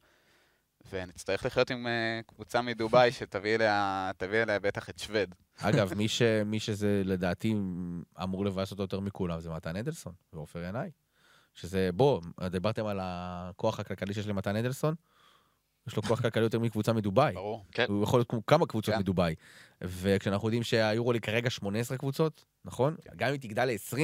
[0.93, 5.35] ונצטרך לחיות עם אה, קבוצה מדובאי שתביא אליה, אליה בטח את שווד.
[5.61, 7.55] אגב, מי, ש, מי שזה לדעתי
[8.22, 10.91] אמור לבאס אותו יותר מכולם זה מתן אדלסון ועופר ינאי.
[11.55, 12.20] שזה, בוא,
[12.51, 14.95] דיברתם על הכוח הכלכלי שיש למתן אדלסון?
[15.87, 17.35] יש לו כוח כלכלי יותר מקבוצה מדובאי.
[17.35, 17.64] ברור.
[17.72, 17.87] כן.
[17.89, 19.01] הוא יכול להיות כמו כמה קבוצות כן.
[19.01, 19.35] מדובאי.
[19.80, 22.97] וכשאנחנו יודעים שהיורוליג כרגע 18 קבוצות, נכון?
[23.17, 23.97] גם אם תגדל ל-20,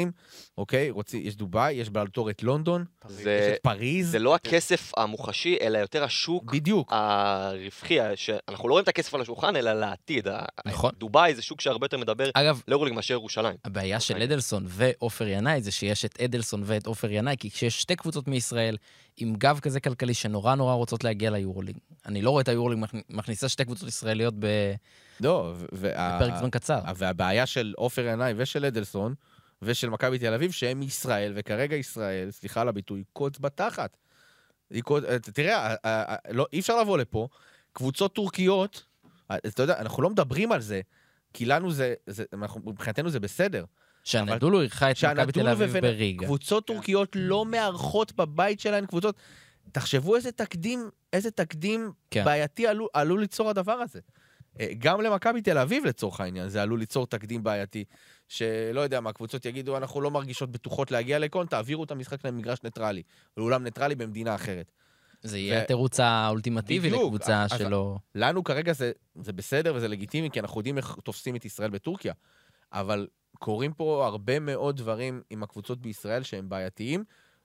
[0.58, 0.90] אוקיי?
[0.90, 4.10] רוצי, יש דובאי, יש בעלתור את לונדון, יש זה- את פריז.
[4.10, 6.92] זה לא הכסף המוחשי, אלא יותר השוק בדיוק.
[6.92, 10.26] הרווחי, שאנחנו לא רואים את הכסף על השולחן, אלא לעתיד.
[10.66, 10.90] נכון.
[10.98, 13.56] דובאי זה שוק שהרבה יותר מדבר אגב, לאירוליג מאשר ירושלים.
[13.64, 14.26] הבעיה של אוקיי.
[14.26, 18.76] אדלסון ועופר ינאי זה שיש את אדלסון ואת עופר ינאי, כי כשיש שתי קבוצות מישראל
[19.16, 22.94] עם גב כזה כלכלי שנורא נורא רוצות להגיע ליורוליג, אני לא רואה את היורוליג מכ-
[23.10, 24.74] מכניסה שתי קבוצות ישראליות ב-
[25.20, 26.80] לא, וה- בפרק זמן קצר.
[26.96, 29.14] והבעיה של עופר ינאי ושל אדלסון
[29.62, 33.96] ושל מכבי תל אביב, שהם ישראל, וכרגע ישראל, סליחה על הביטוי, קוץ בתחת.
[34.72, 37.28] אה, תראה, אה, אה, לא, אי אפשר לבוא לפה,
[37.72, 38.84] קבוצות טורקיות,
[39.30, 40.80] אה, אתה יודע, אנחנו לא מדברים על זה,
[41.32, 43.64] כי לנו זה, זה אנחנו, מבחינתנו זה בסדר.
[44.04, 46.26] שהנדולו אירחה את מכבי תל אביב בריגה.
[46.26, 49.16] קבוצות טורקיות לא מארחות בבית שלהן קבוצות.
[49.72, 52.24] תחשבו איזה תקדים, איזה תקדים כן.
[52.24, 54.00] בעייתי עלול, עלול ליצור הדבר הזה.
[54.60, 57.84] אה, גם למכבי תל אביב לצורך העניין, זה עלול ליצור תקדים בעייתי.
[58.28, 62.58] שלא יודע מה, קבוצות יגידו, אנחנו לא מרגישות בטוחות להגיע לקונیا, תעבירו את המשחק למגרש
[62.64, 63.02] ניטרלי.
[63.36, 64.72] לאולם ניטרלי במדינה אחרת.
[65.22, 67.96] זה יהיה ו- התירוץ האולטימטיבי בדיוק, לקבוצה אז- שלא...
[68.14, 68.92] לנו כרגע זה,
[69.22, 72.12] זה בסדר וזה לגיטימי, כי אנחנו יודעים איך תופסים את ישראל בטורקיה.
[72.72, 73.06] אבל
[73.38, 77.04] קורים פה הרבה מאוד דברים עם הקבוצות בישראל שהם בעייתיים,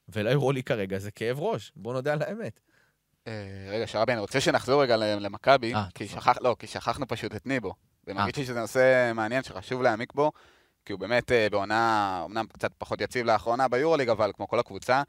[0.09, 1.71] וליורוליג כרגע זה כאב ראש.
[1.75, 2.59] בוא נודה על האמת.
[3.27, 3.31] אה,
[3.71, 6.07] רגע, שרבי, אני רוצה שנחזור רגע למכבי, אה, כי.
[6.07, 7.69] שכח- לא, כי שכחנו פשוט את ניבו.
[7.69, 7.73] אה.
[8.07, 10.31] ומרגיש לי שזה נושא מעניין שחשוב להעמיק בו,
[10.85, 15.01] כי הוא באמת אה, בעונה, אמנם קצת פחות יציב לאחרונה ביורוליג, אבל כמו כל הקבוצה,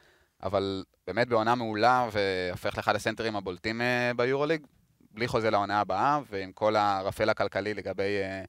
[0.43, 4.67] אבל באמת בעונה מעולה, והופך לאחד הסנטרים הבולטים אה, ביורוליג,
[5.11, 8.43] בלי חוזה לעונה הבאה, ועם כל הערפל הכלכלי לגבי אה,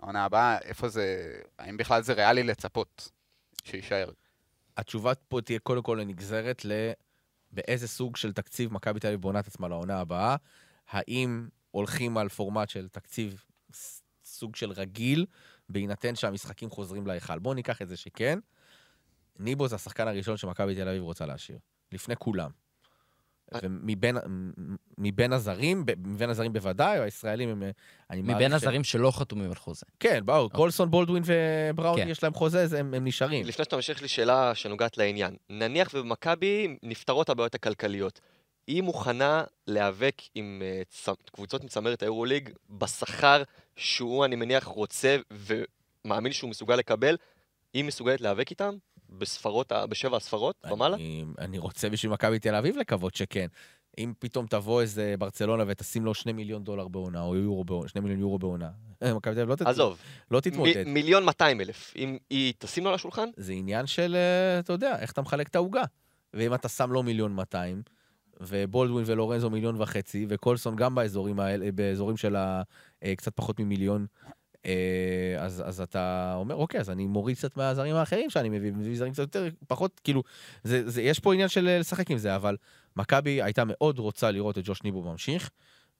[0.00, 3.10] העונה הבאה, איפה זה, האם בכלל זה ריאלי לצפות
[3.64, 4.10] שיישאר?
[4.76, 6.72] התשובה פה תהיה קודם כל נגזרת ל...
[7.50, 10.36] באיזה סוג של תקציב מכבי תל אביב בונה את עצמה לעונה הבאה.
[10.88, 13.44] האם הולכים על פורמט של תקציב
[14.24, 15.26] סוג של רגיל,
[15.68, 17.38] בהינתן שהמשחקים חוזרים להיכל.
[17.38, 18.38] בואו ניקח את זה שכן.
[19.38, 21.58] ניבו זה השחקן הראשון שמכבי תל אביב רוצה להשאיר.
[21.92, 22.50] לפני כולם.
[23.62, 24.16] ומבין
[24.98, 27.62] מבין הזרים, מבין הזרים בוודאי, או הישראלים הם...
[28.10, 29.86] מבין ש- הזרים שלא חתומים על חוזה.
[30.00, 32.08] כן, באו, קולסון, בולדווין ובראון, כן.
[32.08, 33.46] יש להם חוזה, אז הם הם נשארים.
[33.46, 35.36] לפני שאתה ממשיך, יש לי שאלה שנוגעת לעניין.
[35.50, 38.20] נניח ובמכבי נפתרות הבעיות הכלכליות.
[38.66, 43.42] היא מוכנה להיאבק עם אה, צ- קבוצות מצמרת האירוליג בשכר
[43.76, 47.16] שהוא, אני מניח, רוצה ומאמין שהוא מסוגל לקבל,
[47.74, 48.74] היא מסוגלת להיאבק איתם?
[49.10, 50.96] בספרות, בשבע הספרות ומעלה?
[50.96, 53.46] אני, אני רוצה בשביל מכבי תל אביב לקוות שכן.
[53.98, 58.00] אם פתאום תבוא איזה ברצלונה ותשים לו שני מיליון דולר בעונה, או יורו בעונה, שני
[58.00, 58.68] מיליון יורו בעונה,
[59.02, 59.66] מכבי תל אביב לא, תת...
[59.66, 59.98] עזוב,
[60.30, 60.84] לא מ- תתמודד.
[60.86, 61.94] מיליון 200 אלף.
[61.96, 63.28] אם היא תשים לו על השולחן?
[63.36, 65.82] זה עניין של, אה, אתה יודע, איך אתה מחלק את העוגה.
[66.34, 67.82] ואם אתה שם לו מיליון 200,
[68.40, 72.62] ובולדווין ולורנזו מיליון וחצי, וקולסון גם באזורים האלה, באזורים של ה,
[73.04, 74.30] אה, קצת פחות ממיליון, אה,
[75.38, 79.12] אז, אז אתה אומר, אוקיי, אז אני מוריד קצת מהזרים האחרים שאני מביא, מביא זרים
[79.12, 80.22] קצת יותר, פחות, כאילו,
[80.64, 82.56] זה, זה, יש פה עניין של אה, לשחק עם זה, אבל
[82.96, 85.50] מכבי הייתה מאוד רוצה לראות את ג'וש ניבו ממשיך,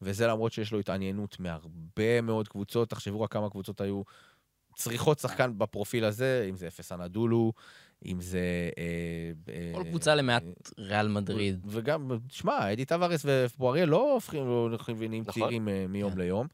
[0.03, 4.03] וזה למרות שיש לו התעניינות מהרבה מאוד קבוצות, תחשבו רק כמה קבוצות היו
[4.77, 7.53] צריכות שחקן בפרופיל הזה, אם זה אפס אנדולו,
[8.07, 8.71] אם זה...
[8.79, 11.61] אה, אה, כל קבוצה למעט אה, ריאל מדריד.
[11.67, 15.43] וגם, תשמע, אדי טווארס ופואריה לא הופכים, לא ונהיים נכון.
[15.43, 16.19] צעירים אה, מיום כן.
[16.19, 16.47] ליום.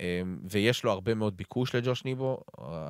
[0.00, 2.40] אה, ויש לו הרבה מאוד ביקוש לג'וש ניבו.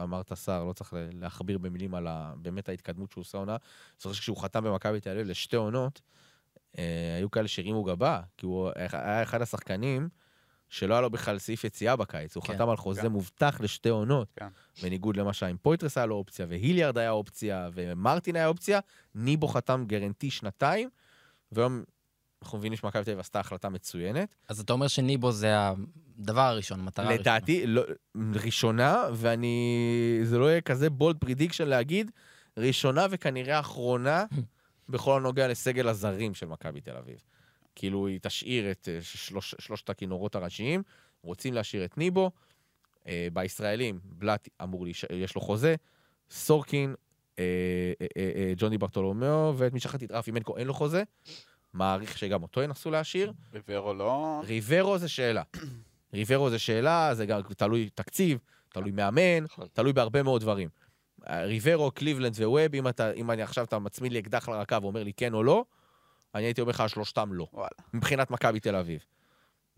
[0.03, 3.57] אמרת שר, לא צריך להכביר במילים על ה- באמת ההתקדמות שהוא עושה עונה.
[4.01, 6.01] זוכר שכשהוא חתם במכבי תל אביב לשתי עונות,
[6.79, 10.09] אה, היו כאלה שהרימו גבה, כי הוא היה אחד השחקנים
[10.69, 12.37] שלא היה לו בכלל סעיף יציאה בקיץ.
[12.37, 12.55] הוא כן.
[12.55, 13.07] חתם על חוזה כן.
[13.07, 14.49] מובטח לשתי עונות, כן.
[14.83, 18.81] בניגוד למה שהיה עם פויטרס היה לו אופציה, והיליארד היה אופציה, ומרטין היה אופציה.
[19.15, 20.89] ניבו חתם גרנטי שנתיים,
[21.53, 21.85] והיום
[22.45, 24.35] אנחנו מבינים שמכבי תל אביב עשתה החלטה מצוינת.
[24.49, 27.21] אז אתה אומר שניבו זה הדבר הראשון, המטרה הראשונה.
[27.21, 27.83] לדעתי, לא,
[28.45, 30.21] ראשונה, ואני...
[30.25, 32.11] זה לא יהיה כזה bold prediction להגיד,
[32.57, 34.25] ראשונה וכנראה אחרונה
[34.89, 37.23] בכל הנוגע לסגל הזרים של מכבי תל אביב.
[37.75, 40.83] כאילו, היא תשאיר את אה, שלוש, שלושת הכינורות הראשיים,
[41.23, 42.31] רוצים להשאיר את ניבו.
[43.07, 45.05] אה, בישראלים, בלאט אמור, להיש...
[45.11, 45.75] יש לו חוזה,
[46.31, 46.95] סורקין,
[47.39, 47.45] אה,
[48.01, 51.03] אה, אה, אה, ג'וני ברטולומיאו, ואת מי שכחתי, את רפי מנקו, אין לו חוזה.
[51.75, 53.33] מעריך שגם אותו ינסו להשאיר.
[53.55, 54.43] ריברו לא...
[54.47, 55.43] ריברו זה שאלה.
[56.15, 59.67] ריברו זה שאלה, זה גם תלוי תקציב, תלוי מאמן, נכון.
[59.73, 60.69] תלוי בהרבה מאוד דברים.
[61.31, 65.13] ריברו, קליבלנד וווב, אם, אתה, אם אני עכשיו אתה מצמיד לי אקדח לרקה ואומר לי
[65.13, 65.65] כן או לא,
[66.35, 67.69] אני הייתי אומר לך שלושתם לא, וואלה.
[67.95, 69.05] מבחינת מכבי תל אביב.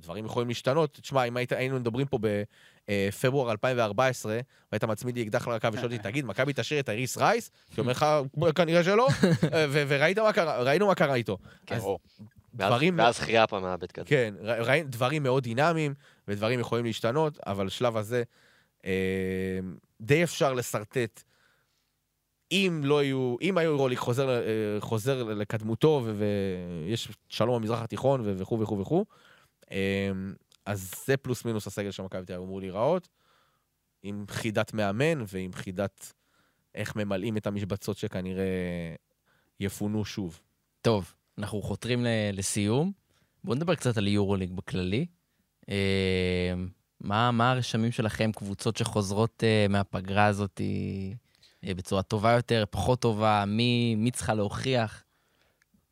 [0.00, 0.98] דברים יכולים להשתנות.
[1.02, 2.18] תשמע, אם היית, היינו מדברים פה
[2.88, 4.38] בפברואר 2014,
[4.72, 7.50] והיית מצמיד לי אקדח לרקה ושואל אותי, תגיד, מכבי תשאיר את אריס רייס?
[7.74, 8.06] שאומר לך,
[8.54, 9.08] כנראה שלא,
[9.72, 11.38] וראית מה קרה, ראינו מה קרה איתו.
[11.70, 11.98] אז ברור.
[12.54, 14.06] ואז- דברים- ואז חריאפה מאבד כזה.
[14.06, 14.34] כן,
[14.88, 15.94] דברים מאוד דינמיים,
[16.28, 18.22] ודברים יכולים להשתנות, אבל בשלב הזה
[18.84, 19.58] אה,
[20.00, 21.22] די אפשר לשרטט.
[22.52, 24.40] אם לא יהיו, אם היורוליג חוזר, אה,
[24.80, 26.06] חוזר לקדמותו,
[26.86, 29.04] ויש שלום במזרח התיכון, וכו' וכו' וכו',
[30.66, 33.08] אז זה פלוס מינוס הסגל של מכבי תל אביב אמור להיראות,
[34.02, 36.12] עם חידת מאמן ועם חידת
[36.74, 38.44] איך ממלאים את המשבצות שכנראה
[39.60, 40.40] יפונו שוב.
[40.82, 42.92] טוב, אנחנו חותרים ל- לסיום.
[43.44, 45.06] בואו נדבר קצת על יורוליג בכללי.
[45.68, 46.54] אה,
[47.00, 50.60] מה, מה הרשמים שלכם, קבוצות שחוזרות אה, מהפגרה הזאת
[51.64, 53.44] אה, בצורה טובה יותר, פחות טובה?
[53.46, 55.04] מי, מי צריכה להוכיח?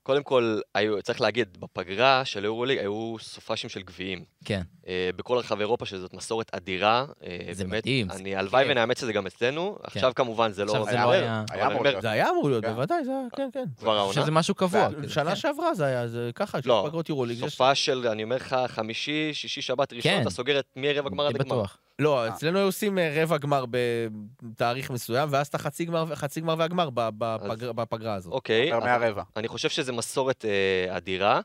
[0.05, 4.25] קודם כל, היו, צריך להגיד, בפגרה של איורוליג היו סופאשים של גביעים.
[4.45, 4.63] כן.
[4.89, 7.05] אה, בכל רחב אירופה, שזאת מסורת אדירה.
[7.27, 8.71] אה, זה באמת, מדהים, אני, הלוואי כיף.
[8.73, 9.79] ונאמץ את זה גם אצלנו.
[9.83, 10.73] עכשיו כמובן זה לא...
[10.73, 11.45] עכשיו זה לא היה...
[11.51, 12.03] היה אמור אני אומר, להיות.
[12.03, 12.73] זה היה אמור להיות, כן.
[12.73, 13.65] בוודאי, זה היה, כן, כן.
[13.79, 14.13] כבר העונה.
[14.13, 14.91] שזה משהו קבוע.
[14.91, 15.37] זה- כזה, שנה כן.
[15.37, 17.39] שעברה זה היה, זה ככה, יש לא, פגרות יורוליג.
[17.39, 20.23] סופה של, אני אומר לך, חמישי, שישי, שבת, ראשון, כן.
[20.23, 21.63] אתה סוגר את מערב הגמר עד הגמר.
[21.99, 26.55] לא, אצלנו היו עושים אה, רבע גמר בתאריך מסוים, ואז את החצי גמר, חצי גמר
[26.59, 28.33] והגמר ב- בפגר- בפגרה הזאת.
[28.33, 29.23] אוקיי, יותר מהרבע.
[29.37, 31.41] אני חושב שזו מסורת אה, אדירה,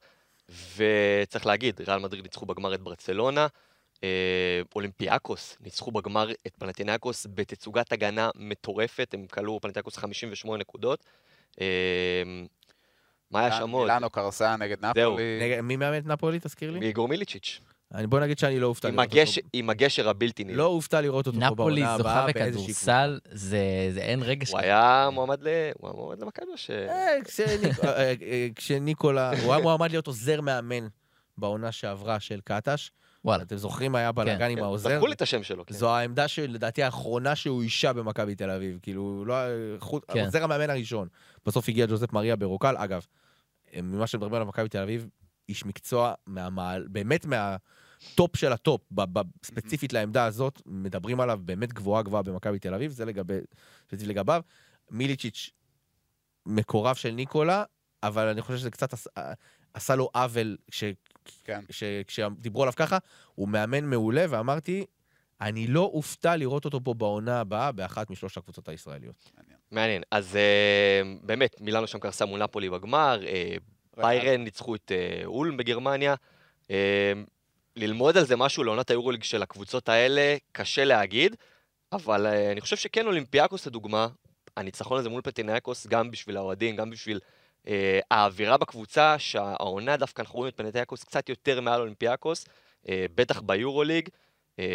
[0.78, 3.48] וצריך להגיד, ריאל מדריד ניצחו בגמר את ברצלונה,
[4.04, 11.06] אה, אולימפיאקוס ניצחו בגמר את פנאתינייקוס בתצוגת הגנה מטורפת, הם כלאו את פנאתינייקוס 58 נקודות.
[11.62, 11.66] אה,
[13.32, 13.82] מה היה שם עוד?
[13.84, 15.12] מילאנו קרסה נגד זהו.
[15.12, 15.40] נפולי.
[15.42, 16.80] נגד- מי מאמן את נפולי, תזכיר לי?
[16.88, 17.60] איגור מיליצ'יץ',
[17.94, 19.50] בוא נגיד שאני לא אופתע לראות הגש- אותו.
[19.54, 20.58] עם הגשר הבלתי נראה.
[20.58, 24.46] לא אופתע לראות אותו פה נפולי בעונה זוכה הבאה באיזושהי בכדורסל, זה זה אין רגע
[24.50, 26.70] הוא היה מועמד ל- הוא היה מועמד למכבי או ש...
[26.72, 27.18] אה,
[27.84, 30.88] אה, אה, כשניקולה, הוא היה מועמד להיות עוזר מאמן
[31.38, 32.92] בעונה שעברה של קטש.
[33.26, 33.44] וואלה.
[33.44, 34.90] אתם זוכרים, היה בלאגן עם כן, העוזר?
[34.90, 35.66] זכרו לי את השם שלו.
[35.66, 35.74] כן.
[35.74, 38.80] זו העמדה שלדעתי האחרונה שהוא אישה במכבי תל אביב.
[38.82, 39.36] כאילו, לא...
[40.14, 40.26] כן.
[40.26, 41.08] עוזר המאמן הראשון.
[41.46, 42.76] בסוף הגיע ג'וזפ מריה ברוקל.
[42.78, 43.06] אגב,
[43.84, 45.08] ממה שמדברים עליו במכבי תל אביב,
[45.50, 47.26] איש מקצוע מהמעל, באמת
[48.04, 52.74] מהטופ של הטופ, ב- ב- ספציפית לעמדה הזאת, מדברים עליו באמת גבוהה גבוהה במכבי תל
[52.74, 53.40] אביב, זה לגבי,
[53.84, 54.42] ספציפית לגביו.
[54.92, 55.50] מיליצ'יץ'
[56.46, 57.64] מקורב של ניקולה,
[58.04, 59.10] אבל אני חושב שזה קצת עשה,
[59.74, 60.84] עשה לו עוול כש,
[61.44, 61.62] כן.
[61.70, 62.98] ש, כשדיברו עליו ככה,
[63.36, 64.86] הוא מאמן מעולה, ואמרתי,
[65.42, 69.32] אני לא אופתע לראות אותו פה בעונה הבאה באחת משלוש הקבוצות הישראליות.
[69.72, 70.02] מעניין.
[70.12, 73.56] אז אה, באמת, מילאנו שם קרסה מול נפולי בגמר, אה,
[73.98, 76.16] ביירן ניצחו את אה, אולם בגרמניה.
[76.72, 77.14] אה,
[77.80, 81.36] ללמוד על זה משהו לעונת היורוליג של הקבוצות האלה, קשה להגיד,
[81.92, 84.08] אבל אה, אני חושב שכן אולימפיאקוס לדוגמה,
[84.58, 87.20] הניצחון הזה מול פנאתינייקוס, גם בשביל האוהדים, גם בשביל
[87.68, 92.46] אה, האווירה בקבוצה, שהעונה דווקא אנחנו רואים את פנאתינייקוס קצת יותר מעל אולימפיאקוס,
[92.90, 94.10] אה, בטח ביורוליג.
[94.60, 94.66] אה,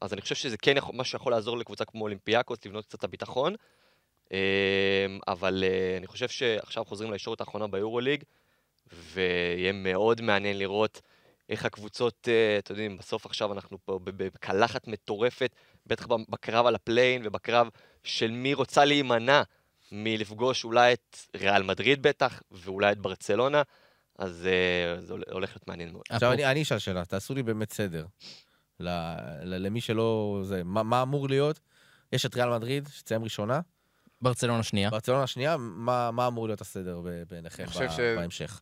[0.00, 3.04] אז אני חושב שזה כן יכול, מה שיכול לעזור לקבוצה כמו אולימפיאקוס, לבנות קצת את
[3.04, 3.54] הביטחון.
[4.32, 8.24] אה, אבל אה, אני חושב שעכשיו חוזרים לישורת האחרונה ביורוליג,
[8.92, 11.00] ויהיה מאוד מעניין לראות
[11.48, 15.54] איך הקבוצות, אה, אתם יודעים, בסוף עכשיו אנחנו פה בקלחת מטורפת,
[15.86, 17.68] בטח בקרב על הפליי-אין ובקרב
[18.04, 19.42] של מי רוצה להימנע
[19.92, 23.62] מלפגוש אולי את ריאל מדריד בטח, ואולי את ברצלונה,
[24.18, 26.02] אז אה, זה הול- הולך להיות מעניין מאוד.
[26.10, 28.06] עכשיו אני אני אשאל שאלה, תעשו לי באמת סדר.
[28.80, 28.88] ל-
[29.44, 30.40] ל- למי שלא...
[30.44, 31.60] זה, מה מה אמור להיות?
[32.12, 33.60] יש את ריאל מדריד, שתסיים ראשונה.
[34.22, 34.90] ברצלונה שנייה.
[34.90, 37.64] ברצלונה השנייה, מה מה אמור להיות הסדר ב- בעיניכם
[38.16, 38.60] בהמשך?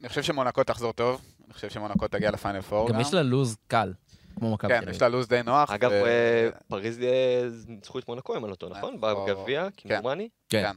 [0.00, 2.94] אני חושב שמונקו תחזור טוב, אני חושב שמונקו תגיע לפיינל פור גם.
[2.94, 3.92] גם יש לה לוז קל,
[4.36, 4.94] כמו מכבי כן, תל אביב.
[4.94, 5.70] יש לה לו"ז די נוח.
[5.70, 8.94] אגב, אה, פריז אה, ניצחו את מונקו, אם אני לא טועה, נכון?
[8.94, 9.26] נכון.
[9.26, 10.28] בגביע, כמדומני?
[10.48, 10.70] כן.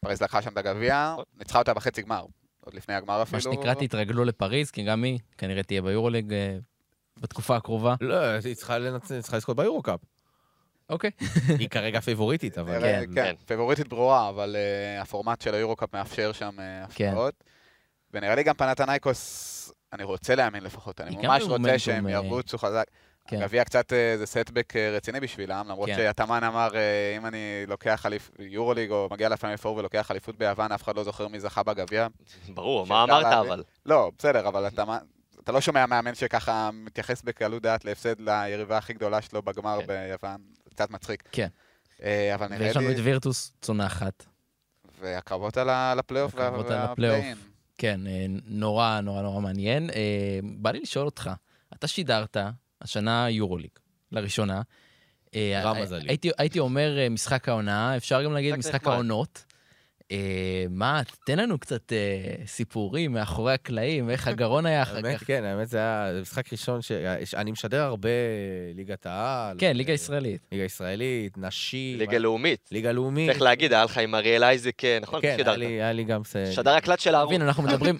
[0.00, 1.24] פריז לקחה שם את הגביע, נכון.
[1.38, 2.24] ניצחה אותה בחצי גמר.
[2.64, 3.36] עוד לפני הגמר אפילו.
[3.36, 6.56] מה שנקרא, תתרגלו לפריז, כי גם היא כנראה תהיה ביורוליג אה,
[7.20, 7.94] בתקופה הקרובה.
[8.00, 10.00] לא, היא צריכה לזכות ביורו-קאפ.
[10.90, 11.10] אוקיי.
[11.60, 12.80] היא כרגע פיבוריטית, אבל...
[12.80, 13.34] כן, כן, כן.
[13.46, 17.08] פיבוריטית ברורה, אבל אה, הפורמט של היורו-קאפ מאפשר שם אה, כן.
[17.08, 17.44] הפתעות.
[18.16, 22.84] ונראה לי גם פנתנייקוס, אני רוצה להאמין לפחות, אני ממש רוצה שהם אה, ירוצו חזק.
[23.28, 23.36] כן.
[23.36, 25.96] הגביע קצת אה, זה סטבק אה, רציני בשבילם, למרות כן.
[25.96, 26.70] שהתאמן אמר,
[27.16, 31.04] אם אני לוקח אליפ- יורוליג או מגיע לפיינל פור ולוקח אליפות ביוון, אף אחד לא
[31.04, 32.06] זוכר מי זכה בגביע.
[32.54, 33.50] ברור, מה אמרת להביא.
[33.50, 33.62] אבל?
[33.86, 34.84] לא, בסדר, אבל אתה,
[35.40, 39.86] אתה לא שומע מאמן שככה מתייחס בקלות דעת להפסד ליריבה הכי גדולה שלו בגמר כן.
[39.86, 40.40] ביוון.
[40.64, 41.22] זה קצת מצחיק.
[41.32, 41.48] כן.
[42.34, 43.02] אבל נראה ויש לנו את לי...
[43.02, 44.24] וירטוס צונחת.
[45.00, 46.34] והקרבות על הפלייאוף.
[46.34, 47.36] והפליי-אין.
[47.78, 49.90] כן, אה, נורא נורא נורא מעניין.
[49.90, 51.30] אה, בא לי לשאול אותך,
[51.74, 52.36] אתה שידרת
[52.80, 53.70] השנה יורוליג,
[54.12, 54.62] לראשונה.
[55.34, 56.08] אה, רע מזלי.
[56.08, 58.86] הייתי, הייתי אומר משחק העונה, אפשר גם להגיד משחק.
[58.86, 59.44] העונות.
[60.12, 60.16] אה,
[60.70, 65.26] מה, תן לנו קצת אה, סיפורים מאחורי הקלעים, איך הגרון היה אחר האמת, כך.
[65.26, 66.92] כן, האמת זה היה זה משחק ראשון ש...
[67.36, 68.08] אני משדר הרבה
[68.74, 69.56] ליגת העל.
[69.60, 70.42] כן, ליגה אה, ישראלית.
[70.52, 71.98] ליגה ישראלית, נשים.
[71.98, 72.68] ליגה לאומית.
[72.72, 73.30] ליגה לאומית.
[73.30, 75.20] צריך להגיד, היה לך עם אריאל אייזק, אה, נכון?
[75.22, 75.56] כן, היה.
[75.56, 76.22] לי- היה לי גם...
[76.54, 77.34] שדר הקלט של הערוץ.
[77.40, 77.98] אנחנו מדברים,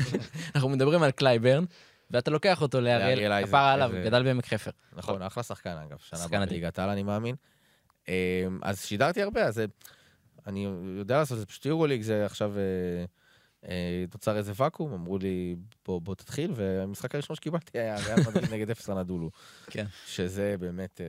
[0.54, 1.64] אנחנו מדברים על קלייברן,
[2.10, 4.70] ואתה לוקח אותו לאריאל כפרה עליו, גדל בעמק חפר.
[4.96, 6.46] נכון, אחלה שחקן אגב, שנה.
[6.46, 7.34] בליגת העל אני מאמין.
[8.08, 8.12] אמ,
[8.62, 9.64] אז שידרתי הרבה, אז אה,
[10.48, 10.66] אני
[10.98, 13.04] יודע לעשות, זה פשוט יורוליג, זה עכשיו אה,
[13.68, 18.54] אה, נוצר איזה ואקום, אמרו לי בוא בוא תתחיל, והמשחק הראשון שקיבלתי היה ריאל מדריד
[18.54, 19.30] נגד אפס אנדולו.
[19.66, 19.86] כן.
[20.06, 21.00] שזה באמת,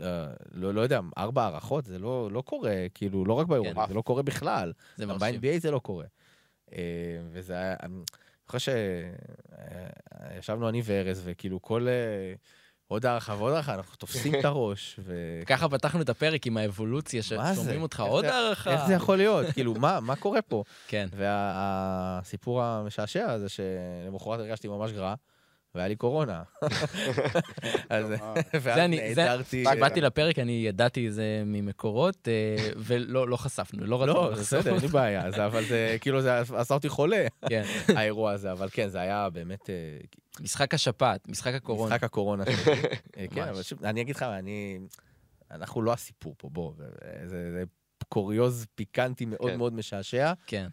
[0.00, 3.88] אה, לא לא יודע, ארבע הארכות, זה לא לא קורה, כאילו, לא רק ביורוליג, כן.
[3.88, 4.72] זה לא קורה בכלל.
[4.96, 5.40] זה מרשים.
[5.40, 6.06] ב-NBA זה לא קורה.
[6.72, 6.78] אה,
[7.30, 8.02] וזה היה, אני
[8.48, 8.72] חושב
[10.34, 11.88] שישבנו אני וארז, וכאילו כל...
[11.88, 12.34] אה,
[12.88, 15.14] עוד הערכה ועוד הערכה, אנחנו תופסים את הראש, ו...
[15.46, 17.22] ככה פתחנו את הפרק עם האבולוציה?
[17.22, 18.70] ששומעים אותך עוד הערכה.
[18.72, 19.46] איך זה יכול להיות?
[19.52, 20.64] כאילו, מה מה קורה פה?
[20.88, 21.08] כן.
[21.16, 25.14] והסיפור המשעשע זה שלמחרת הרגשתי ממש גרע,
[25.76, 26.42] והיה לי קורונה.
[27.90, 28.06] אז
[28.88, 29.64] נעדרתי...
[29.64, 34.58] כשבאתי לפרק אני ידעתי זה ממקורות, אה, ולא לא חשפנו, לא רצינו לא, לחשוף.
[34.58, 37.62] בסדר, אין לי בעיה, אבל זה כאילו, זה עשה אותי חולה, כן.
[37.96, 39.74] האירוע הזה, אבל כן, זה היה באמת אה,
[40.40, 41.94] משחק השפעת, משחק הקורונה.
[41.94, 42.72] משחק הקורונה שלי.
[43.16, 43.48] אה, כן.
[43.48, 44.78] אבל שוב, אני אגיד לך, אני...
[45.50, 46.88] אנחנו לא הסיפור פה, בוא, זה-
[47.28, 47.62] זה
[48.08, 49.56] קוריוז פיקנטי מאוד כן.
[49.58, 50.32] מאוד משעשע.
[50.46, 50.66] כן.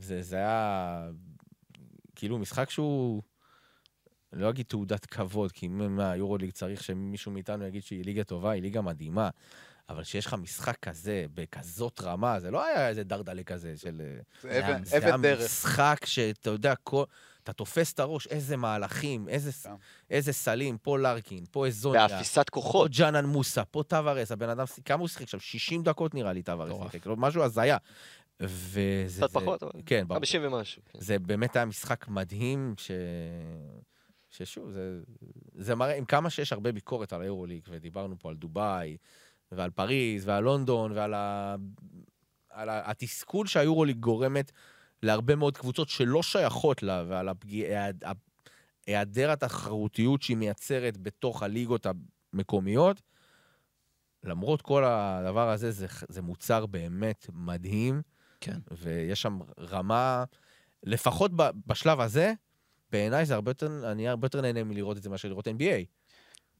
[0.00, 1.08] זה, זה היה
[2.16, 3.22] כאילו משחק שהוא,
[4.32, 8.62] לא אגיד תעודת כבוד, כי מה, היורוליג צריך שמישהו מאיתנו יגיד שהיא ליגה טובה, היא
[8.62, 9.28] ליגה מדהימה.
[9.88, 14.02] אבל שיש לך משחק כזה, בכזאת רמה, זה לא היה איזה דרדלה כזה של...
[14.04, 15.40] אה, זה אבן- זה זה היה דרך.
[15.44, 17.04] משחק שאתה יודע, כל...
[17.42, 19.72] אתה תופס את הראש, איזה מהלכים, איזה, ס- כן.
[20.10, 22.90] איזה סלים, פה לארקין, פה הזוניה, באפיסת פה כוחות.
[22.90, 25.40] ג'אנן מוסא, פה טווארס, הבן אדם, כמה הוא שיחק שם?
[25.40, 26.72] 60 דקות נראה לי טווארס.
[26.92, 27.76] שיחק, לא, משהו הזיה.
[28.40, 29.22] וזה...
[29.22, 30.18] קצת זה- פחות, אבל כן, ברור.
[30.20, 30.82] 50 ומשהו.
[30.92, 30.98] כן.
[31.00, 32.90] זה באמת היה משחק מדהים, ש...
[34.30, 35.00] ששוב, זה,
[35.54, 38.96] זה מראה, עם כמה שיש הרבה ביקורת על היורוליג, ודיברנו פה על דובאי,
[39.52, 41.56] ועל פריז, ועל לונדון, ועל ה...
[42.50, 42.90] על ה...
[42.90, 44.52] התסכול שהיורוליג גורמת
[45.02, 47.28] להרבה מאוד קבוצות שלא שייכות לה, ועל
[48.86, 51.86] היעדר התחרותיות שהיא מייצרת בתוך הליגות
[52.32, 53.02] המקומיות.
[54.24, 58.02] למרות כל הדבר הזה, זה, זה מוצר באמת מדהים.
[58.40, 58.58] כן.
[58.70, 60.24] ויש שם רמה,
[60.82, 61.30] לפחות
[61.66, 62.32] בשלב הזה,
[62.92, 65.84] בעיניי זה הרבה יותר, אני הרבה יותר נהנה מלראות את זה מאשר לראות NBA.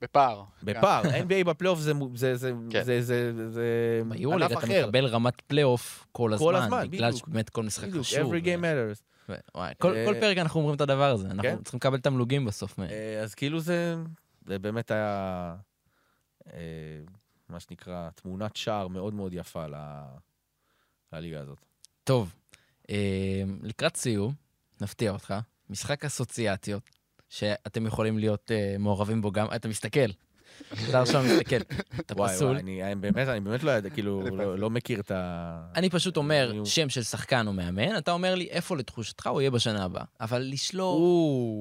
[0.02, 0.44] בפער.
[0.62, 2.82] בפער, NBA בפלייאוף זה, זה, זה, כן.
[2.84, 3.64] זה, זה, זה, זה
[4.08, 4.84] ביורוליג ענף אתה אחר.
[4.86, 7.26] מקבל רמת פלייאוף כל כל הזמן, הזמן, בגלל בדיוק.
[7.28, 8.32] שבאמת כל משחק בדיוק, חשוב.
[8.34, 9.02] every game matters.
[9.28, 11.40] ו- וואי, כל אה, כל פרק אנחנו אומרים את הדבר הזה, כן.
[11.40, 12.80] אנחנו צריכים לקבל תמלוגים בסוף.
[12.80, 13.94] אה, אז כאילו זה,
[14.46, 15.54] זה באמת היה,
[16.52, 16.60] אה,
[17.48, 20.02] מה שנקרא, תמונת שער מאוד מאוד יפה ל-
[21.12, 21.58] לליגה הזאת.
[22.04, 22.34] טוב,
[23.62, 24.32] לקראת סיום,
[24.80, 25.34] נפתיע אותך,
[25.70, 26.82] משחק אסוציאציות,
[27.28, 30.10] שאתם יכולים להיות אה, מעורבים בו גם, אתה מסתכל,
[30.90, 31.56] שר שוהם מסתכל,
[32.00, 32.48] אתה וואי, פסול.
[32.50, 34.58] וואי, אני אני באמת, אני באמת לא יודע, כאילו, אני לא-.
[34.58, 35.60] לא מכיר את ה...
[35.76, 39.50] אני פשוט אומר שם של שחקן או מאמן, אתה אומר לי איפה לתחושתך הוא יהיה
[39.50, 40.04] בשנה הבאה.
[40.20, 40.98] אבל לשלול,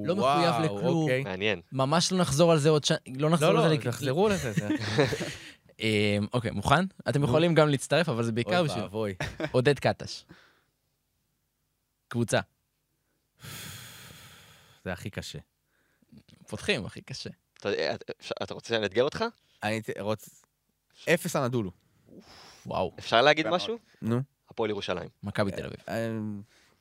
[0.08, 0.84] לא מחויב לכלום.
[1.03, 1.24] אוקיי.
[1.24, 1.62] מעניין.
[1.72, 3.76] ממש לא נחזור על זה עוד שנה, לא נחזור לא, על לא, זה.
[3.76, 4.51] לק- תחזרו לזה.
[4.51, 4.68] זה-
[5.82, 6.86] אה, אוקיי, מוכן?
[7.10, 9.14] אתם יכולים גם להצטרף, אבל זה בעיקר אוי בשביל ואבוי.
[9.51, 10.24] עודד קטש.
[12.08, 12.39] קבוצה.
[14.88, 15.39] זה הכי קשה.
[16.47, 17.29] פותחים, הכי קשה.
[17.59, 17.69] אתה
[18.19, 19.25] אפשר- אתה רוצה שאני אאתגר אותך?
[19.63, 20.31] אני רוצה...
[21.13, 21.71] אפס אנדולו.
[22.65, 23.77] וואו, אפשר להגיד משהו?
[24.01, 24.21] נו.
[24.49, 25.09] הפועל ירושלים.
[25.23, 25.77] מכבי תל אביב.
[25.89, 26.09] אה,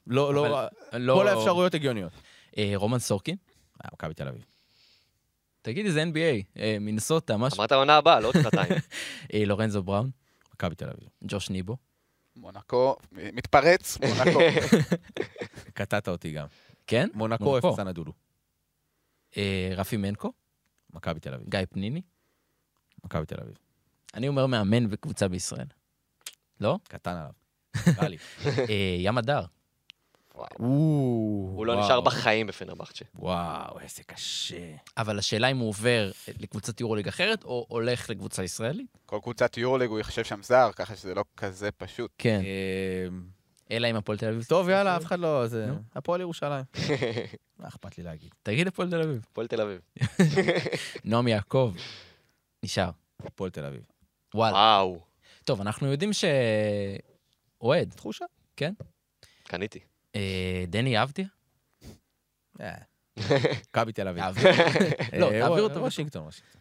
[0.06, 0.48] לא, לא,
[0.92, 2.12] לא- כל האפשרויות הגיוניות.
[2.58, 3.36] אה, רומן סורקין?
[3.84, 4.44] אה, מכבי תל אביב.
[5.62, 7.58] תגיד, זה NBA, אה, מינסוטה, משהו.
[7.58, 8.72] אמרת העונה הבאה, לא עוד שנתיים.
[9.34, 10.10] אה, לורנזו בראון,
[10.54, 11.08] מכבי תל אביב.
[11.24, 11.76] ג'וש ניבו,
[12.36, 14.40] מונקו, מתפרץ, מונקו.
[15.74, 16.46] קטעת אותי גם.
[16.86, 17.08] כן?
[17.14, 17.70] מונקו, מונקו.
[17.70, 18.12] אפס אנדולו.
[19.36, 20.32] אה, רפי מנקו,
[20.92, 21.48] מכבי תל אביב.
[21.48, 22.02] גיא פניני.
[23.04, 23.58] מכבי תל אביב.
[24.14, 25.66] אני אומר מאמן וקבוצה בישראל.
[26.60, 26.78] לא?
[26.88, 27.30] קטן עליו.
[27.98, 28.16] רע לי.
[28.46, 29.44] אה, ים הדר.
[30.56, 33.04] הוא לא נשאר בחיים בפנרבחצ'ה.
[33.14, 34.74] וואו, איזה קשה.
[34.96, 36.10] אבל השאלה אם הוא עובר
[36.40, 38.98] לקבוצת יורוליג אחרת, או הולך לקבוצה ישראלית?
[39.06, 42.10] כל קבוצת יורליג הוא יחשב שם זר, ככה שזה לא כזה פשוט.
[42.18, 42.40] כן.
[43.70, 44.44] אלא אם הפועל תל אביב.
[44.44, 45.46] טוב, יאללה, אף אחד לא...
[45.46, 45.66] זה...
[45.94, 46.64] הפועל ירושלים.
[47.58, 48.30] מה אכפת לי להגיד?
[48.42, 49.26] תגיד הפועל תל אביב.
[49.30, 49.80] הפועל תל אביב.
[51.04, 51.74] נועם יעקב.
[52.62, 52.90] נשאר.
[53.18, 53.82] הפועל תל אביב.
[54.34, 54.54] וואלה.
[54.54, 55.00] וואו,
[55.44, 56.24] טוב, אנחנו יודעים ש...
[57.60, 57.92] אוהד.
[57.96, 58.24] תחושה?
[59.42, 59.80] קניתי.
[60.16, 61.26] אה, דני אבדיה?
[62.60, 62.74] אה.
[63.70, 64.24] מכבי תל אביב.
[65.18, 65.80] לא, אה, תעביר אותו.
[65.80, 66.60] וושינגטון, וושינגטון.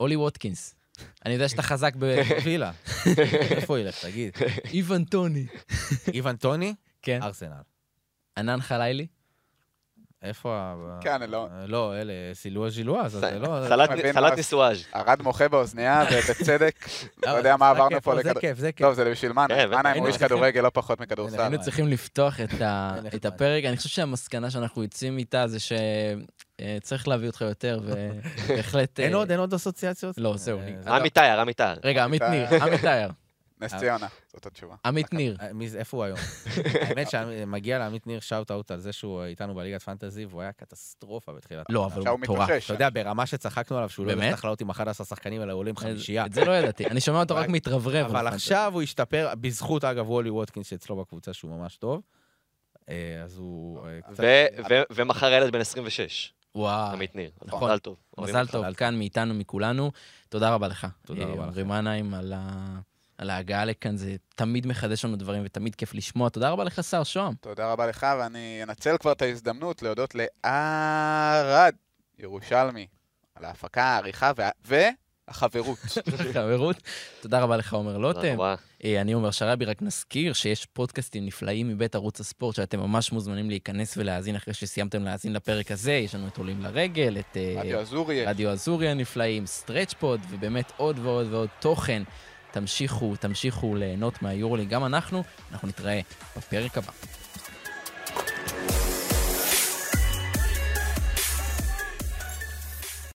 [0.00, 0.74] אולי ווטקינס.
[1.26, 2.04] אני יודע שאתה חזק ב...
[2.44, 2.72] וילה.
[3.50, 4.36] איפה הוא ילך, תגיד.
[4.74, 5.46] איוון טוני.
[6.14, 7.22] איוון טוני, כן.
[7.22, 7.62] ארסנל.
[8.38, 9.06] ענן חלילי?
[10.22, 10.74] איפה ה...
[11.00, 11.48] כן, לא.
[11.60, 13.48] אה, לא, אלה, סילואר ז'ילואה, אז זה לא...
[14.20, 14.84] מה- ניסואז'.
[14.96, 16.74] ארד מוחה באוזנייה, ובצדק.
[17.26, 18.40] לא יודע מה זה עברנו פה זה לכדור...
[18.40, 18.86] כיף, זה כיף.
[18.86, 19.54] טוב, זה בשביל מאנה
[19.84, 21.40] היינו הוא איש כדורגל, לא פחות מכדורסל.
[21.40, 23.24] היינו צריכים לפתוח את.
[23.24, 23.64] הפרק.
[23.64, 29.00] אני חושב שהמסקנה שאנחנו יוצאים איתה זה שצריך להביא אותך יותר, ובהחלט...
[29.00, 30.14] אין אה, עוד, אין עוד אסוציאציות?
[30.18, 31.76] לא, זהו, אה, אני- זה- רמי טייר, רמי טייר.
[31.84, 33.08] רגע, עמית ניר, עמית טייר.
[33.60, 34.74] נס ציונה, זאת התשובה.
[34.84, 35.36] עמית ניר.
[35.40, 35.48] אה,
[35.78, 36.18] איפה הוא היום?
[36.88, 41.32] האמת שמגיע לעמית ניר שאוט אאוט על זה שהוא איתנו בליגת פנטזי, והוא היה קטסטרופה
[41.32, 41.66] בתחילת.
[41.68, 41.86] לא.
[41.86, 42.50] אבל הוא מטורף.
[42.64, 44.24] אתה יודע, ברמה שצחקנו עליו שהוא לא באמת?
[44.24, 46.26] הצליח לעלות עם 11 שחקנים, אלא עולה עם חמישייה.
[46.26, 46.86] את זה לא ידעתי.
[46.86, 48.06] אני שומע אותו רק מתרברב.
[48.06, 52.02] אבל עכשיו הוא השתפר, בזכות אגב וולי ווטקינס שאצלו בקבוצה שהוא ממש טוב.
[52.88, 54.20] אה, אז הוא אה, קצת...
[54.24, 56.92] ו- ו- ומחר ילד בן 26, וואו.
[56.92, 57.30] עמית ניר.
[57.44, 57.64] נכון.
[57.64, 57.96] מזל טוב.
[58.18, 58.46] מזל.
[58.46, 59.90] טוב, כאן מאיתנו, מכולנו.
[60.28, 60.86] תודה רבה לך.
[61.06, 61.68] תודה אה, רבה עמרי לכם.
[61.68, 62.78] מנהיים על ה-
[63.18, 66.28] על ההגעה לכאן, זה תמיד מחדש לנו דברים ותמיד כיף לשמוע.
[66.28, 67.34] תודה רבה לך, שר שוהם.
[67.40, 71.74] תודה רבה לך, ואני אנצל כבר את ההזדמנות להודות לערד
[72.18, 72.86] ירושלמי
[73.34, 74.50] על ההפקה, העריכה וה-
[75.28, 75.78] והחברות.
[76.34, 76.76] חברות.
[77.20, 78.34] תודה רבה לך, עומר תודה לוטם.
[78.34, 78.54] רבה.
[78.84, 83.50] אה, אני עומר שרעבי, רק נזכיר שיש פודקאסטים נפלאים מבית ערוץ הספורט, שאתם ממש מוזמנים
[83.50, 85.92] להיכנס ולהאזין אחרי שסיימתם להאזין לפרק הזה.
[85.92, 88.24] יש לנו את עולים לרגל, את אה, רדיו אזורי.
[88.26, 92.02] רדיו אזורי הנפלאים, סטרץ' פוד, ובאמת עוד ועוד ועוד תוכן.
[92.50, 95.22] תמשיכו, תמשיכו ליהנות מהיורלי גם אנחנו,
[95.52, 96.00] אנחנו נתראה
[96.36, 96.92] בפרק הבא.